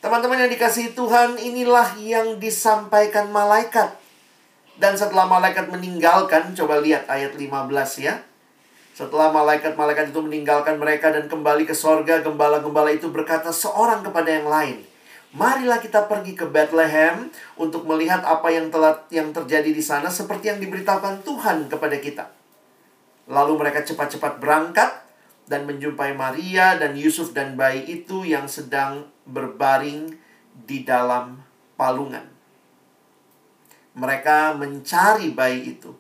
Teman-teman 0.03 0.43
yang 0.43 0.51
dikasihi 0.51 0.97
Tuhan, 0.99 1.39
inilah 1.39 1.95
yang 2.03 2.43
disampaikan 2.43 3.31
malaikat. 3.31 3.95
Dan 4.81 4.99
setelah 4.99 5.29
malaikat 5.31 5.71
meninggalkan, 5.71 6.57
coba 6.57 6.83
lihat 6.83 7.07
ayat 7.07 7.37
15 7.39 7.71
ya. 8.03 8.25
Setelah 9.01 9.33
malaikat-malaikat 9.33 10.13
itu 10.13 10.21
meninggalkan 10.21 10.77
mereka 10.77 11.09
dan 11.09 11.25
kembali 11.25 11.65
ke 11.65 11.73
sorga, 11.73 12.21
gembala-gembala 12.21 12.93
itu 12.93 13.09
berkata 13.09 13.49
seorang 13.49 14.05
kepada 14.05 14.29
yang 14.29 14.45
lain, 14.45 14.85
Marilah 15.31 15.79
kita 15.79 16.11
pergi 16.11 16.35
ke 16.35 16.43
Bethlehem 16.45 17.31
untuk 17.55 17.87
melihat 17.87 18.21
apa 18.27 18.51
yang 18.51 18.67
telah 18.67 19.07
yang 19.15 19.31
terjadi 19.31 19.71
di 19.71 19.79
sana 19.79 20.11
seperti 20.11 20.51
yang 20.51 20.59
diberitahukan 20.59 21.23
Tuhan 21.23 21.71
kepada 21.71 21.97
kita. 22.03 22.25
Lalu 23.31 23.55
mereka 23.63 23.87
cepat-cepat 23.87 24.43
berangkat 24.43 24.91
dan 25.47 25.71
menjumpai 25.71 26.19
Maria 26.19 26.75
dan 26.75 26.99
Yusuf 26.99 27.31
dan 27.31 27.55
bayi 27.55 27.87
itu 27.87 28.27
yang 28.27 28.51
sedang 28.51 29.07
berbaring 29.23 30.19
di 30.67 30.83
dalam 30.83 31.39
palungan. 31.79 32.27
Mereka 33.95 34.59
mencari 34.59 35.31
bayi 35.31 35.79
itu. 35.79 35.95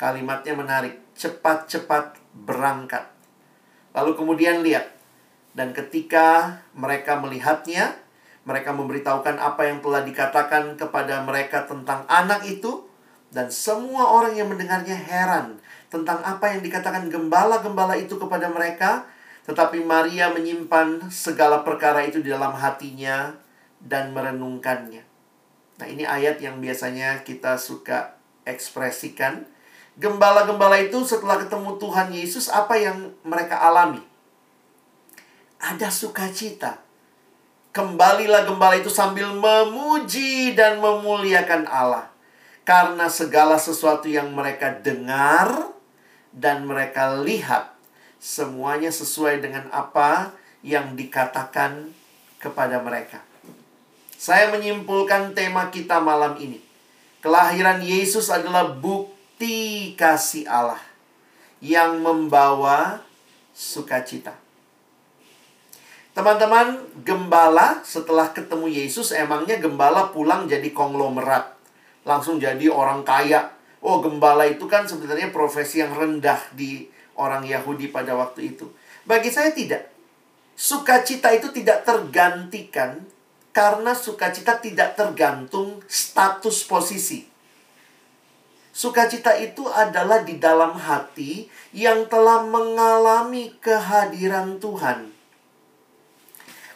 Kalimatnya 0.00 0.56
menarik, 0.56 0.96
cepat-cepat 1.12 2.21
berangkat. 2.32 3.08
Lalu 3.92 4.16
kemudian 4.16 4.64
lihat, 4.64 4.88
dan 5.52 5.76
ketika 5.76 6.60
mereka 6.72 7.20
melihatnya, 7.20 7.96
mereka 8.42 8.72
memberitahukan 8.72 9.36
apa 9.38 9.68
yang 9.68 9.84
telah 9.84 10.02
dikatakan 10.02 10.74
kepada 10.80 11.22
mereka 11.22 11.68
tentang 11.68 12.08
anak 12.08 12.42
itu, 12.48 12.88
dan 13.32 13.48
semua 13.48 14.12
orang 14.12 14.36
yang 14.36 14.48
mendengarnya 14.48 14.96
heran 14.96 15.56
tentang 15.88 16.20
apa 16.24 16.52
yang 16.52 16.60
dikatakan 16.64 17.08
gembala-gembala 17.12 17.96
itu 17.96 18.16
kepada 18.16 18.48
mereka, 18.48 19.04
tetapi 19.44 19.84
Maria 19.84 20.32
menyimpan 20.32 21.12
segala 21.12 21.60
perkara 21.64 22.04
itu 22.04 22.24
di 22.24 22.32
dalam 22.32 22.56
hatinya 22.56 23.36
dan 23.80 24.16
merenungkannya. 24.16 25.04
Nah, 25.80 25.86
ini 25.88 26.06
ayat 26.06 26.38
yang 26.38 26.62
biasanya 26.62 27.26
kita 27.26 27.58
suka 27.58 28.16
ekspresikan 28.46 29.48
Gembala-gembala 30.00 30.80
itu 30.80 31.04
setelah 31.04 31.36
ketemu 31.36 31.76
Tuhan 31.76 32.08
Yesus, 32.16 32.48
apa 32.48 32.80
yang 32.80 33.12
mereka 33.28 33.60
alami? 33.60 34.00
Ada 35.60 35.92
sukacita. 35.92 36.80
Kembalilah 37.72 38.48
gembala 38.48 38.80
itu 38.80 38.88
sambil 38.88 39.32
memuji 39.32 40.56
dan 40.56 40.80
memuliakan 40.80 41.68
Allah. 41.68 42.08
Karena 42.64 43.08
segala 43.12 43.60
sesuatu 43.60 44.08
yang 44.08 44.32
mereka 44.32 44.72
dengar 44.80 45.72
dan 46.32 46.64
mereka 46.64 47.16
lihat, 47.20 47.76
semuanya 48.16 48.88
sesuai 48.88 49.44
dengan 49.44 49.68
apa 49.72 50.32
yang 50.64 50.96
dikatakan 50.96 51.92
kepada 52.40 52.80
mereka. 52.80 53.20
Saya 54.16 54.48
menyimpulkan 54.54 55.34
tema 55.36 55.68
kita 55.68 56.00
malam 56.00 56.38
ini. 56.38 56.62
Kelahiran 57.18 57.82
Yesus 57.82 58.30
adalah 58.30 58.70
bukti 58.70 59.11
bukti 59.42 59.98
kasih 59.98 60.46
Allah 60.46 60.78
yang 61.58 61.98
membawa 61.98 63.02
sukacita. 63.50 64.38
Teman-teman, 66.14 66.78
gembala 67.02 67.82
setelah 67.82 68.30
ketemu 68.30 68.70
Yesus 68.70 69.10
emangnya 69.10 69.58
gembala 69.58 70.14
pulang 70.14 70.46
jadi 70.46 70.70
konglomerat. 70.70 71.58
Langsung 72.06 72.38
jadi 72.38 72.70
orang 72.70 73.02
kaya. 73.02 73.50
Oh, 73.82 73.98
gembala 73.98 74.46
itu 74.46 74.70
kan 74.70 74.86
sebenarnya 74.86 75.34
profesi 75.34 75.82
yang 75.82 75.90
rendah 75.90 76.38
di 76.54 76.86
orang 77.18 77.42
Yahudi 77.42 77.90
pada 77.90 78.14
waktu 78.14 78.54
itu. 78.54 78.70
Bagi 79.02 79.34
saya 79.34 79.50
tidak. 79.50 79.90
Sukacita 80.54 81.34
itu 81.34 81.50
tidak 81.50 81.82
tergantikan 81.82 83.02
karena 83.50 83.90
sukacita 83.90 84.62
tidak 84.62 84.94
tergantung 84.94 85.82
status 85.90 86.62
posisi. 86.62 87.31
Sukacita 88.72 89.36
itu 89.36 89.68
adalah 89.68 90.24
di 90.24 90.40
dalam 90.40 90.72
hati 90.72 91.44
yang 91.76 92.08
telah 92.08 92.40
mengalami 92.48 93.52
kehadiran 93.60 94.56
Tuhan. 94.56 95.12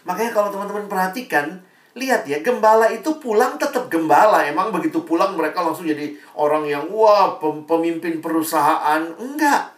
Makanya 0.05 0.31
kalau 0.37 0.53
teman-teman 0.53 0.93
perhatikan, 0.93 1.65
lihat 1.97 2.29
ya, 2.29 2.45
gembala 2.45 2.93
itu 2.93 3.17
pulang 3.17 3.57
tetap 3.57 3.89
gembala. 3.89 4.45
Emang 4.45 4.69
begitu 4.71 5.03
pulang 5.09 5.33
mereka 5.35 5.65
langsung 5.65 5.89
jadi 5.89 6.15
orang 6.37 6.69
yang 6.69 6.85
wah, 6.93 7.41
pemimpin 7.41 8.21
perusahaan. 8.21 9.03
Enggak. 9.17 9.73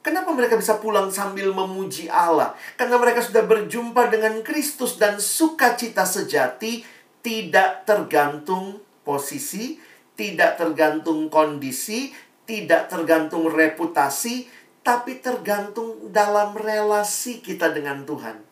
Kenapa 0.00 0.32
mereka 0.32 0.56
bisa 0.56 0.80
pulang 0.80 1.12
sambil 1.12 1.52
memuji 1.52 2.08
Allah? 2.08 2.56
Karena 2.80 2.96
mereka 2.96 3.20
sudah 3.20 3.44
berjumpa 3.44 4.08
dengan 4.08 4.40
Kristus 4.40 4.96
dan 4.96 5.20
sukacita 5.20 6.08
sejati 6.08 6.80
tidak 7.20 7.84
tergantung 7.84 8.80
posisi, 9.04 9.76
tidak 10.18 10.58
tergantung 10.58 11.30
kondisi, 11.30 12.10
tidak 12.42 12.90
tergantung 12.90 13.46
reputasi, 13.46 14.50
tapi 14.82 15.22
tergantung 15.22 16.10
dalam 16.10 16.58
relasi 16.58 17.38
kita 17.38 17.70
dengan 17.70 18.02
Tuhan. 18.02 18.42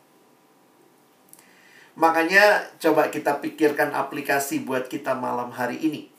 Makanya 1.99 2.77
coba 2.79 3.11
kita 3.11 3.43
pikirkan 3.43 3.91
aplikasi 3.91 4.63
buat 4.63 4.87
kita 4.87 5.19
malam 5.19 5.51
hari 5.51 5.83
ini. 5.83 6.13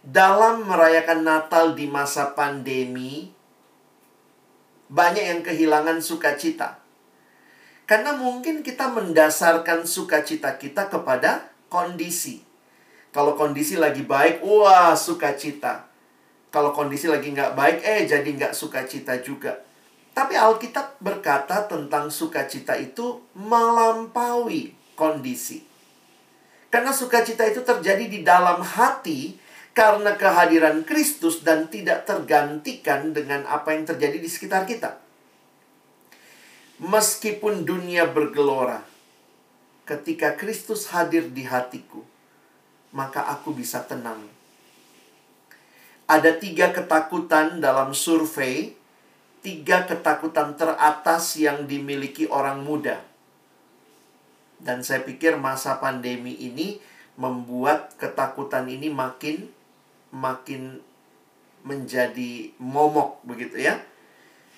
Dalam 0.00 0.64
merayakan 0.64 1.26
Natal 1.26 1.74
di 1.76 1.90
masa 1.90 2.32
pandemi, 2.32 3.34
banyak 4.86 5.24
yang 5.28 5.42
kehilangan 5.42 5.98
sukacita. 5.98 6.78
Karena 7.84 8.14
mungkin 8.14 8.62
kita 8.62 8.88
mendasarkan 8.88 9.84
sukacita 9.84 10.56
kita 10.56 10.86
kepada 10.88 11.50
kondisi. 11.66 12.51
Kalau 13.12 13.36
kondisi 13.36 13.76
lagi 13.76 14.08
baik, 14.08 14.40
wah 14.40 14.96
sukacita. 14.96 15.84
Kalau 16.48 16.72
kondisi 16.72 17.12
lagi 17.12 17.28
nggak 17.28 17.52
baik, 17.52 17.78
eh 17.84 18.08
jadi 18.08 18.24
nggak 18.24 18.56
sukacita 18.56 19.20
juga. 19.20 19.60
Tapi 20.12 20.36
Alkitab 20.36 21.00
berkata 21.00 21.64
tentang 21.68 22.08
sukacita 22.08 22.76
itu 22.76 23.20
melampaui 23.36 24.72
kondisi. 24.96 25.64
Karena 26.72 26.92
sukacita 26.92 27.44
itu 27.44 27.60
terjadi 27.60 28.08
di 28.08 28.24
dalam 28.24 28.64
hati 28.64 29.36
karena 29.72 30.16
kehadiran 30.16 30.84
Kristus 30.84 31.44
dan 31.44 31.68
tidak 31.68 32.04
tergantikan 32.04 33.12
dengan 33.12 33.44
apa 33.48 33.72
yang 33.72 33.88
terjadi 33.88 34.20
di 34.20 34.28
sekitar 34.28 34.64
kita. 34.68 35.00
Meskipun 36.80 37.64
dunia 37.64 38.08
bergelora, 38.08 38.84
ketika 39.88 40.36
Kristus 40.36 40.92
hadir 40.92 41.28
di 41.32 41.44
hatiku, 41.48 42.11
maka 42.92 43.24
aku 43.28 43.56
bisa 43.56 43.82
tenang. 43.88 44.28
Ada 46.06 46.36
tiga 46.36 46.70
ketakutan 46.76 47.58
dalam 47.58 47.96
survei 47.96 48.76
tiga 49.42 49.84
ketakutan 49.90 50.54
teratas 50.54 51.34
yang 51.34 51.66
dimiliki 51.66 52.30
orang 52.30 52.62
muda. 52.62 53.02
Dan 54.62 54.86
saya 54.86 55.02
pikir 55.02 55.34
masa 55.34 55.82
pandemi 55.82 56.38
ini 56.38 56.78
membuat 57.18 57.98
ketakutan 57.98 58.70
ini 58.70 58.86
makin 58.88 59.50
makin 60.14 60.78
menjadi 61.66 62.54
momok 62.62 63.18
begitu 63.26 63.58
ya. 63.58 63.82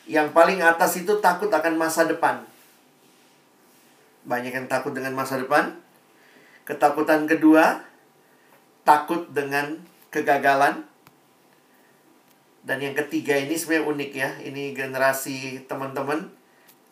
Yang 0.04 0.36
paling 0.36 0.60
atas 0.60 1.00
itu 1.00 1.16
takut 1.24 1.48
akan 1.48 1.80
masa 1.80 2.04
depan. 2.04 2.44
Banyak 4.28 4.52
yang 4.52 4.68
takut 4.68 4.92
dengan 4.92 5.16
masa 5.16 5.40
depan. 5.40 5.72
Ketakutan 6.68 7.24
kedua, 7.24 7.80
takut 8.84 9.26
dengan 9.32 9.80
kegagalan. 10.12 10.84
Dan 12.64 12.80
yang 12.80 12.96
ketiga 12.96 13.36
ini 13.36 13.56
sebenarnya 13.56 13.88
unik 13.88 14.10
ya. 14.14 14.30
Ini 14.44 14.72
generasi 14.72 15.68
teman-teman 15.68 16.32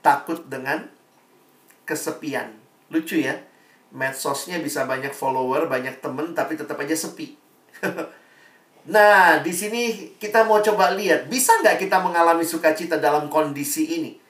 takut 0.04 0.44
dengan 0.48 0.88
kesepian. 1.88 2.52
Lucu 2.92 3.20
ya. 3.20 3.40
Medsosnya 3.92 4.60
bisa 4.60 4.88
banyak 4.88 5.12
follower, 5.12 5.68
banyak 5.68 6.00
temen, 6.00 6.32
tapi 6.32 6.56
tetap 6.56 6.80
aja 6.80 6.96
sepi. 6.96 7.36
nah, 8.92 9.44
di 9.44 9.52
sini 9.52 10.16
kita 10.16 10.48
mau 10.48 10.64
coba 10.64 10.96
lihat, 10.96 11.28
bisa 11.28 11.60
nggak 11.60 11.76
kita 11.76 12.00
mengalami 12.00 12.40
sukacita 12.40 12.96
dalam 12.96 13.28
kondisi 13.28 14.00
ini? 14.00 14.21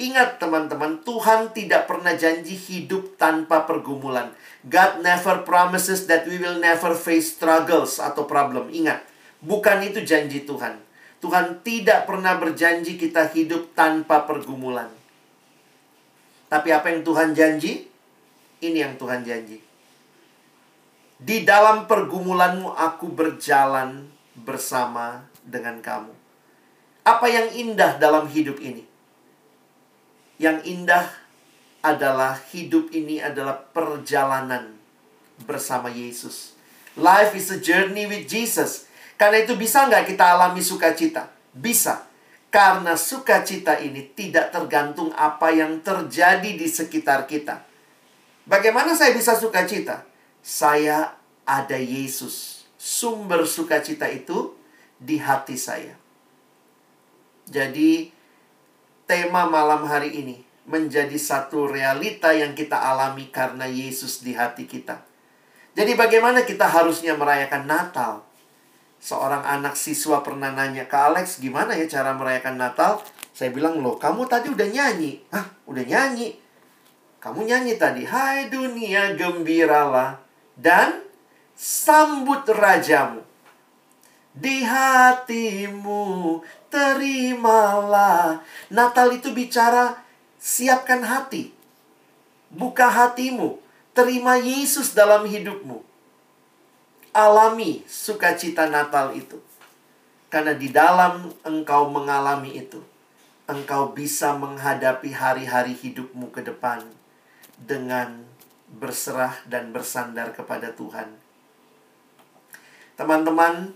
Ingat 0.00 0.40
teman-teman, 0.40 1.04
Tuhan 1.04 1.52
tidak 1.52 1.84
pernah 1.84 2.16
janji 2.16 2.56
hidup 2.56 3.20
tanpa 3.20 3.68
pergumulan. 3.68 4.32
God 4.64 5.04
never 5.04 5.44
promises 5.44 6.08
that 6.08 6.24
we 6.24 6.40
will 6.40 6.56
never 6.56 6.96
face 6.96 7.36
struggles 7.36 8.00
atau 8.00 8.24
problem. 8.24 8.72
Ingat, 8.72 9.04
bukan 9.44 9.84
itu 9.84 10.00
janji 10.00 10.48
Tuhan. 10.48 10.80
Tuhan 11.20 11.60
tidak 11.60 12.08
pernah 12.08 12.40
berjanji 12.40 12.96
kita 12.96 13.28
hidup 13.28 13.76
tanpa 13.76 14.24
pergumulan. 14.24 14.88
Tapi 16.48 16.72
apa 16.72 16.88
yang 16.88 17.04
Tuhan 17.04 17.36
janji? 17.36 17.84
Ini 18.64 18.78
yang 18.88 18.94
Tuhan 18.96 19.20
janji. 19.20 19.60
Di 21.20 21.44
dalam 21.44 21.84
pergumulanmu 21.84 22.72
aku 22.72 23.12
berjalan 23.12 24.08
bersama 24.32 25.28
dengan 25.44 25.84
kamu. 25.84 26.16
Apa 27.04 27.28
yang 27.28 27.52
indah 27.52 28.00
dalam 28.00 28.24
hidup 28.32 28.56
ini? 28.64 28.89
Yang 30.40 30.72
indah 30.72 31.04
adalah 31.84 32.40
hidup 32.48 32.88
ini 32.96 33.20
adalah 33.20 33.60
perjalanan 33.60 34.72
bersama 35.44 35.92
Yesus. 35.92 36.56
Life 36.96 37.36
is 37.36 37.52
a 37.52 37.60
journey 37.60 38.08
with 38.08 38.24
Jesus. 38.24 38.88
Karena 39.20 39.44
itu 39.44 39.52
bisa 39.52 39.84
nggak 39.84 40.08
kita 40.08 40.32
alami 40.32 40.64
sukacita? 40.64 41.28
Bisa. 41.52 42.08
Karena 42.48 42.96
sukacita 42.96 43.76
ini 43.84 44.10
tidak 44.16 44.48
tergantung 44.48 45.12
apa 45.12 45.52
yang 45.52 45.84
terjadi 45.84 46.56
di 46.56 46.66
sekitar 46.66 47.28
kita. 47.28 47.62
Bagaimana 48.48 48.96
saya 48.96 49.12
bisa 49.12 49.36
sukacita? 49.36 50.08
Saya 50.40 51.20
ada 51.44 51.76
Yesus. 51.76 52.64
Sumber 52.80 53.44
sukacita 53.44 54.08
itu 54.08 54.56
di 54.96 55.20
hati 55.20 55.54
saya. 55.60 55.94
Jadi, 57.44 58.19
tema 59.10 59.50
malam 59.50 59.82
hari 59.90 60.22
ini 60.22 60.38
menjadi 60.70 61.18
satu 61.18 61.66
realita 61.66 62.30
yang 62.30 62.54
kita 62.54 62.78
alami 62.78 63.26
karena 63.34 63.66
Yesus 63.66 64.22
di 64.22 64.38
hati 64.38 64.70
kita. 64.70 65.02
Jadi, 65.74 65.98
bagaimana 65.98 66.46
kita 66.46 66.70
harusnya 66.70 67.18
merayakan 67.18 67.66
Natal? 67.66 68.30
seorang 69.00 69.40
anak 69.48 69.74
siswa 69.80 70.20
pernah 70.20 70.52
nanya 70.52 70.84
ke 70.84 70.92
Alex 70.92 71.40
gimana 71.40 71.72
ya 71.72 71.88
cara 71.88 72.12
merayakan 72.12 72.60
Natal? 72.60 73.00
Saya 73.32 73.48
bilang 73.50 73.80
loh 73.80 73.96
kamu 73.96 74.28
tadi 74.28 74.52
udah 74.52 74.68
nyanyi. 74.68 75.24
Ah 75.32 75.48
udah 75.64 75.80
nyanyi? 75.80 76.36
Kamu 77.18 77.48
nyanyi 77.48 77.80
tadi. 77.80 78.04
Hai 78.04 78.52
dunia 78.52 79.16
gembiralah 79.16 80.20
dan 80.60 81.00
sambut 81.56 82.44
rajamu 82.44 83.24
di 84.36 84.62
hatimu 84.62 86.38
terimalah 86.70 88.40
Natal 88.70 89.10
itu 89.12 89.34
bicara 89.34 90.00
siapkan 90.38 91.02
hati 91.02 91.52
buka 92.48 92.88
hatimu 92.88 93.58
terima 93.92 94.38
Yesus 94.38 94.94
dalam 94.94 95.26
hidupmu 95.26 95.90
alami 97.10 97.82
sukacita 97.86 98.70
Natal 98.70 99.14
itu. 99.14 99.38
Karena 100.30 100.54
di 100.54 100.70
dalam 100.70 101.34
engkau 101.42 101.90
mengalami 101.90 102.54
itu, 102.54 102.78
engkau 103.50 103.90
bisa 103.90 104.38
menghadapi 104.38 105.10
hari-hari 105.10 105.74
hidupmu 105.74 106.30
ke 106.30 106.46
depan 106.46 106.86
dengan 107.58 108.22
berserah 108.70 109.34
dan 109.50 109.74
bersandar 109.74 110.30
kepada 110.30 110.70
Tuhan. 110.70 111.10
Teman-teman, 112.94 113.74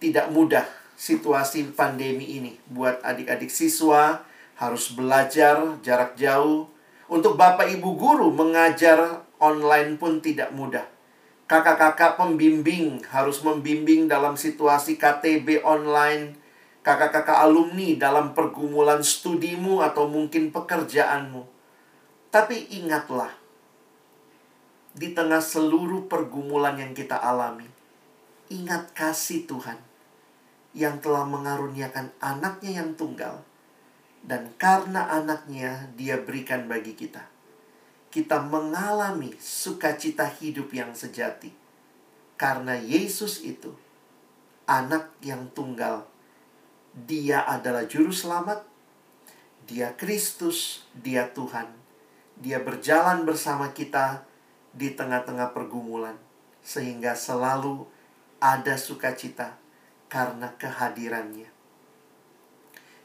tidak 0.00 0.32
mudah 0.32 0.64
situasi 0.94 1.74
pandemi 1.74 2.38
ini 2.38 2.52
buat 2.70 3.02
adik-adik 3.02 3.50
siswa 3.50 4.22
harus 4.56 4.92
belajar 4.94 5.78
jarak 5.82 6.14
jauh. 6.14 6.68
Untuk 7.12 7.36
Bapak 7.36 7.68
Ibu 7.68 7.98
guru 8.00 8.32
mengajar 8.32 9.26
online 9.36 10.00
pun 10.00 10.24
tidak 10.24 10.48
mudah 10.56 10.86
Kakak-kakak 11.52 12.16
pembimbing 12.16 13.04
harus 13.12 13.44
membimbing 13.44 14.08
dalam 14.08 14.40
situasi 14.40 14.96
KTB 14.96 15.60
online. 15.60 16.40
Kakak-kakak 16.80 17.44
alumni 17.44 17.92
dalam 18.00 18.32
pergumulan 18.32 19.04
studimu 19.04 19.84
atau 19.84 20.08
mungkin 20.08 20.48
pekerjaanmu. 20.48 21.44
Tapi 22.32 22.72
ingatlah, 22.80 23.28
di 24.96 25.12
tengah 25.12 25.44
seluruh 25.44 26.08
pergumulan 26.08 26.80
yang 26.80 26.96
kita 26.96 27.20
alami, 27.20 27.68
ingat 28.48 28.96
kasih 28.96 29.44
Tuhan 29.44 29.91
yang 30.72 31.00
telah 31.04 31.28
mengaruniakan 31.28 32.12
anaknya 32.20 32.82
yang 32.82 32.96
tunggal. 32.96 33.44
Dan 34.22 34.54
karena 34.56 35.10
anaknya 35.10 35.90
dia 35.98 36.20
berikan 36.20 36.70
bagi 36.70 36.94
kita 36.94 37.32
kita 38.12 38.44
mengalami 38.44 39.32
sukacita 39.40 40.28
hidup 40.28 40.68
yang 40.76 40.92
sejati. 40.92 41.48
Karena 42.36 42.76
Yesus 42.76 43.40
itu 43.40 43.72
anak 44.68 45.16
yang 45.24 45.48
tunggal. 45.56 46.04
Dia 46.92 47.48
adalah 47.48 47.88
juru 47.88 48.12
selamat. 48.12 48.68
Dia 49.64 49.96
Kristus, 49.96 50.84
dia 50.92 51.24
Tuhan. 51.32 51.72
Dia 52.36 52.60
berjalan 52.60 53.24
bersama 53.24 53.72
kita 53.72 54.28
di 54.76 54.92
tengah-tengah 54.92 55.56
pergumulan, 55.56 56.16
sehingga 56.60 57.16
selalu 57.16 57.88
ada 58.42 58.76
sukacita 58.76 59.56
karena 60.12 60.52
kehadirannya. 60.60 61.48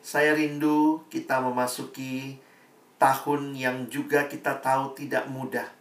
Saya 0.04 0.36
rindu 0.36 1.08
kita 1.08 1.40
memasuki 1.40 2.36
tahun 3.00 3.56
yang 3.56 3.88
juga 3.88 4.28
kita 4.28 4.60
tahu 4.60 4.92
tidak 4.92 5.32
mudah. 5.32 5.72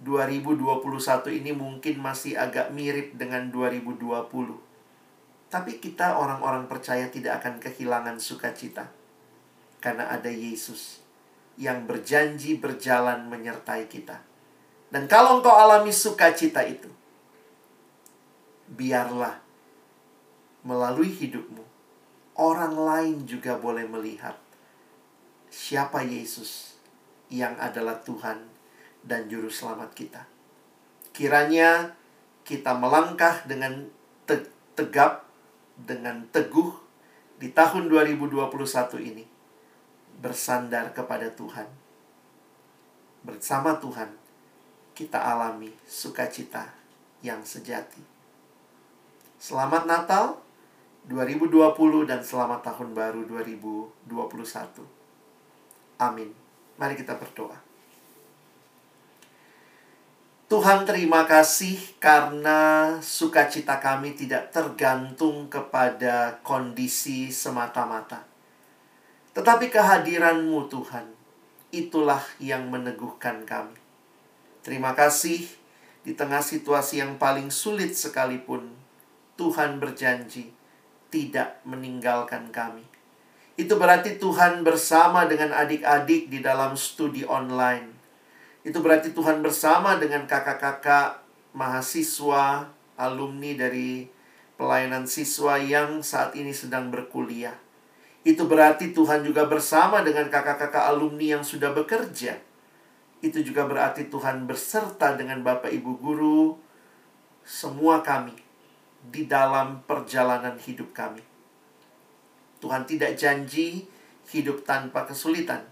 2021 0.00 1.40
ini 1.44 1.52
mungkin 1.52 2.00
masih 2.00 2.40
agak 2.40 2.72
mirip 2.72 3.20
dengan 3.20 3.52
2020. 3.52 4.32
Tapi 5.52 5.72
kita 5.76 6.16
orang-orang 6.16 6.64
percaya 6.68 7.12
tidak 7.12 7.44
akan 7.44 7.60
kehilangan 7.60 8.16
sukacita. 8.16 8.88
Karena 9.84 10.08
ada 10.08 10.32
Yesus 10.32 11.04
yang 11.60 11.84
berjanji 11.84 12.56
berjalan 12.56 13.28
menyertai 13.28 13.88
kita. 13.88 14.24
Dan 14.88 15.04
kalau 15.04 15.40
engkau 15.40 15.52
alami 15.52 15.92
sukacita 15.92 16.64
itu, 16.64 16.88
biarlah 18.68 19.45
melalui 20.66 21.14
hidupmu, 21.14 21.62
orang 22.34 22.74
lain 22.74 23.16
juga 23.22 23.54
boleh 23.54 23.86
melihat 23.86 24.34
siapa 25.46 26.02
Yesus 26.02 26.74
yang 27.30 27.54
adalah 27.62 28.02
Tuhan 28.02 28.42
dan 29.06 29.30
Juru 29.30 29.46
Selamat 29.46 29.94
kita. 29.94 30.26
Kiranya 31.14 31.94
kita 32.42 32.74
melangkah 32.74 33.46
dengan 33.46 33.86
tegap, 34.74 35.24
dengan 35.78 36.26
teguh 36.34 36.74
di 37.38 37.54
tahun 37.54 37.86
2021 37.86 38.42
ini 39.06 39.24
bersandar 40.18 40.90
kepada 40.90 41.30
Tuhan. 41.30 41.70
Bersama 43.22 43.78
Tuhan, 43.78 44.10
kita 44.98 45.18
alami 45.18 45.70
sukacita 45.86 46.74
yang 47.22 47.42
sejati. 47.46 48.02
Selamat 49.36 49.84
Natal 49.84 50.45
2020 51.06 52.10
dan 52.10 52.20
selamat 52.22 52.60
tahun 52.66 52.94
baru 52.94 53.22
2021. 53.30 54.06
Amin. 56.02 56.30
Mari 56.76 56.94
kita 56.98 57.14
berdoa. 57.14 57.56
Tuhan 60.46 60.86
terima 60.86 61.26
kasih 61.26 61.98
karena 61.98 62.94
sukacita 63.02 63.82
kami 63.82 64.14
tidak 64.14 64.54
tergantung 64.54 65.50
kepada 65.50 66.38
kondisi 66.46 67.34
semata-mata 67.34 68.36
tetapi 69.36 69.68
kehadiranmu 69.68 70.64
Tuhan, 70.72 71.12
itulah 71.68 72.24
yang 72.40 72.72
meneguhkan 72.72 73.44
kami. 73.44 73.76
Terima 74.64 74.96
kasih 74.96 75.44
di 76.08 76.16
tengah 76.16 76.40
situasi 76.40 77.04
yang 77.04 77.20
paling 77.20 77.52
sulit 77.52 77.92
sekalipun, 77.92 78.72
Tuhan 79.36 79.76
berjanji 79.76 80.55
tidak 81.10 81.62
meninggalkan 81.66 82.50
kami. 82.50 82.84
Itu 83.56 83.80
berarti 83.80 84.20
Tuhan 84.20 84.60
bersama 84.66 85.24
dengan 85.24 85.56
adik-adik 85.56 86.28
di 86.28 86.44
dalam 86.44 86.76
studi 86.76 87.24
online. 87.24 87.96
Itu 88.60 88.84
berarti 88.84 89.16
Tuhan 89.16 89.40
bersama 89.40 89.96
dengan 89.96 90.28
kakak-kakak 90.28 91.24
mahasiswa, 91.56 92.68
alumni 93.00 93.52
dari 93.56 94.04
pelayanan 94.60 95.08
siswa 95.08 95.56
yang 95.56 96.04
saat 96.04 96.36
ini 96.36 96.52
sedang 96.52 96.92
berkuliah. 96.92 97.56
Itu 98.26 98.44
berarti 98.44 98.92
Tuhan 98.92 99.24
juga 99.24 99.46
bersama 99.48 100.02
dengan 100.04 100.28
kakak-kakak 100.28 100.92
alumni 100.92 101.38
yang 101.38 101.44
sudah 101.46 101.72
bekerja. 101.72 102.36
Itu 103.24 103.40
juga 103.40 103.64
berarti 103.64 104.12
Tuhan 104.12 104.44
berserta 104.44 105.16
dengan 105.16 105.40
Bapak 105.40 105.72
Ibu 105.72 105.92
guru, 105.96 106.58
semua 107.46 108.02
kami 108.02 108.45
di 109.10 109.28
dalam 109.30 109.84
perjalanan 109.86 110.58
hidup 110.58 110.90
kami. 110.94 111.22
Tuhan 112.62 112.88
tidak 112.88 113.14
janji 113.14 113.86
hidup 114.32 114.66
tanpa 114.66 115.06
kesulitan. 115.06 115.62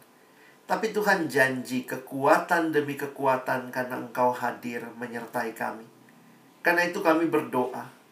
Tapi 0.64 0.96
Tuhan 0.96 1.28
janji 1.28 1.84
kekuatan 1.84 2.72
demi 2.72 2.96
kekuatan 2.96 3.68
karena 3.68 4.00
Engkau 4.00 4.32
hadir 4.32 4.84
menyertai 4.96 5.52
kami. 5.52 5.84
Karena 6.64 6.88
itu 6.88 7.04
kami 7.04 7.28
berdoa 7.28 8.04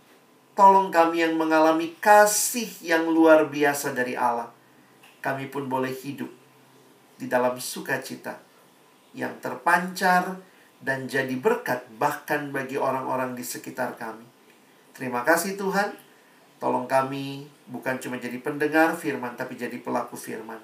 Tolong 0.52 0.92
kami 0.92 1.24
yang 1.24 1.40
mengalami 1.40 1.96
kasih 1.96 2.68
yang 2.84 3.08
luar 3.08 3.48
biasa 3.48 3.96
dari 3.96 4.12
Allah. 4.12 4.52
Kami 5.24 5.48
pun 5.48 5.64
boleh 5.64 5.96
hidup 5.96 6.28
di 7.16 7.24
dalam 7.24 7.56
sukacita 7.56 8.36
yang 9.16 9.40
terpancar 9.40 10.36
dan 10.76 11.08
jadi 11.08 11.32
berkat 11.40 11.88
bahkan 11.96 12.52
bagi 12.52 12.76
orang-orang 12.76 13.32
di 13.32 13.40
sekitar 13.40 13.96
kami. 13.96 14.28
Terima 14.92 15.24
kasih 15.24 15.56
Tuhan. 15.56 15.96
Tolong 16.60 16.86
kami 16.86 17.48
bukan 17.66 17.98
cuma 17.98 18.20
jadi 18.20 18.38
pendengar 18.38 18.94
firman 18.94 19.34
tapi 19.34 19.58
jadi 19.58 19.80
pelaku 19.80 20.14
firman. 20.14 20.60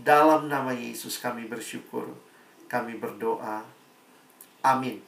Dalam 0.00 0.50
nama 0.50 0.74
Yesus 0.74 1.22
kami 1.22 1.46
bersyukur. 1.46 2.10
Kami 2.66 2.98
berdoa. 2.98 3.64
Amin. 4.60 5.00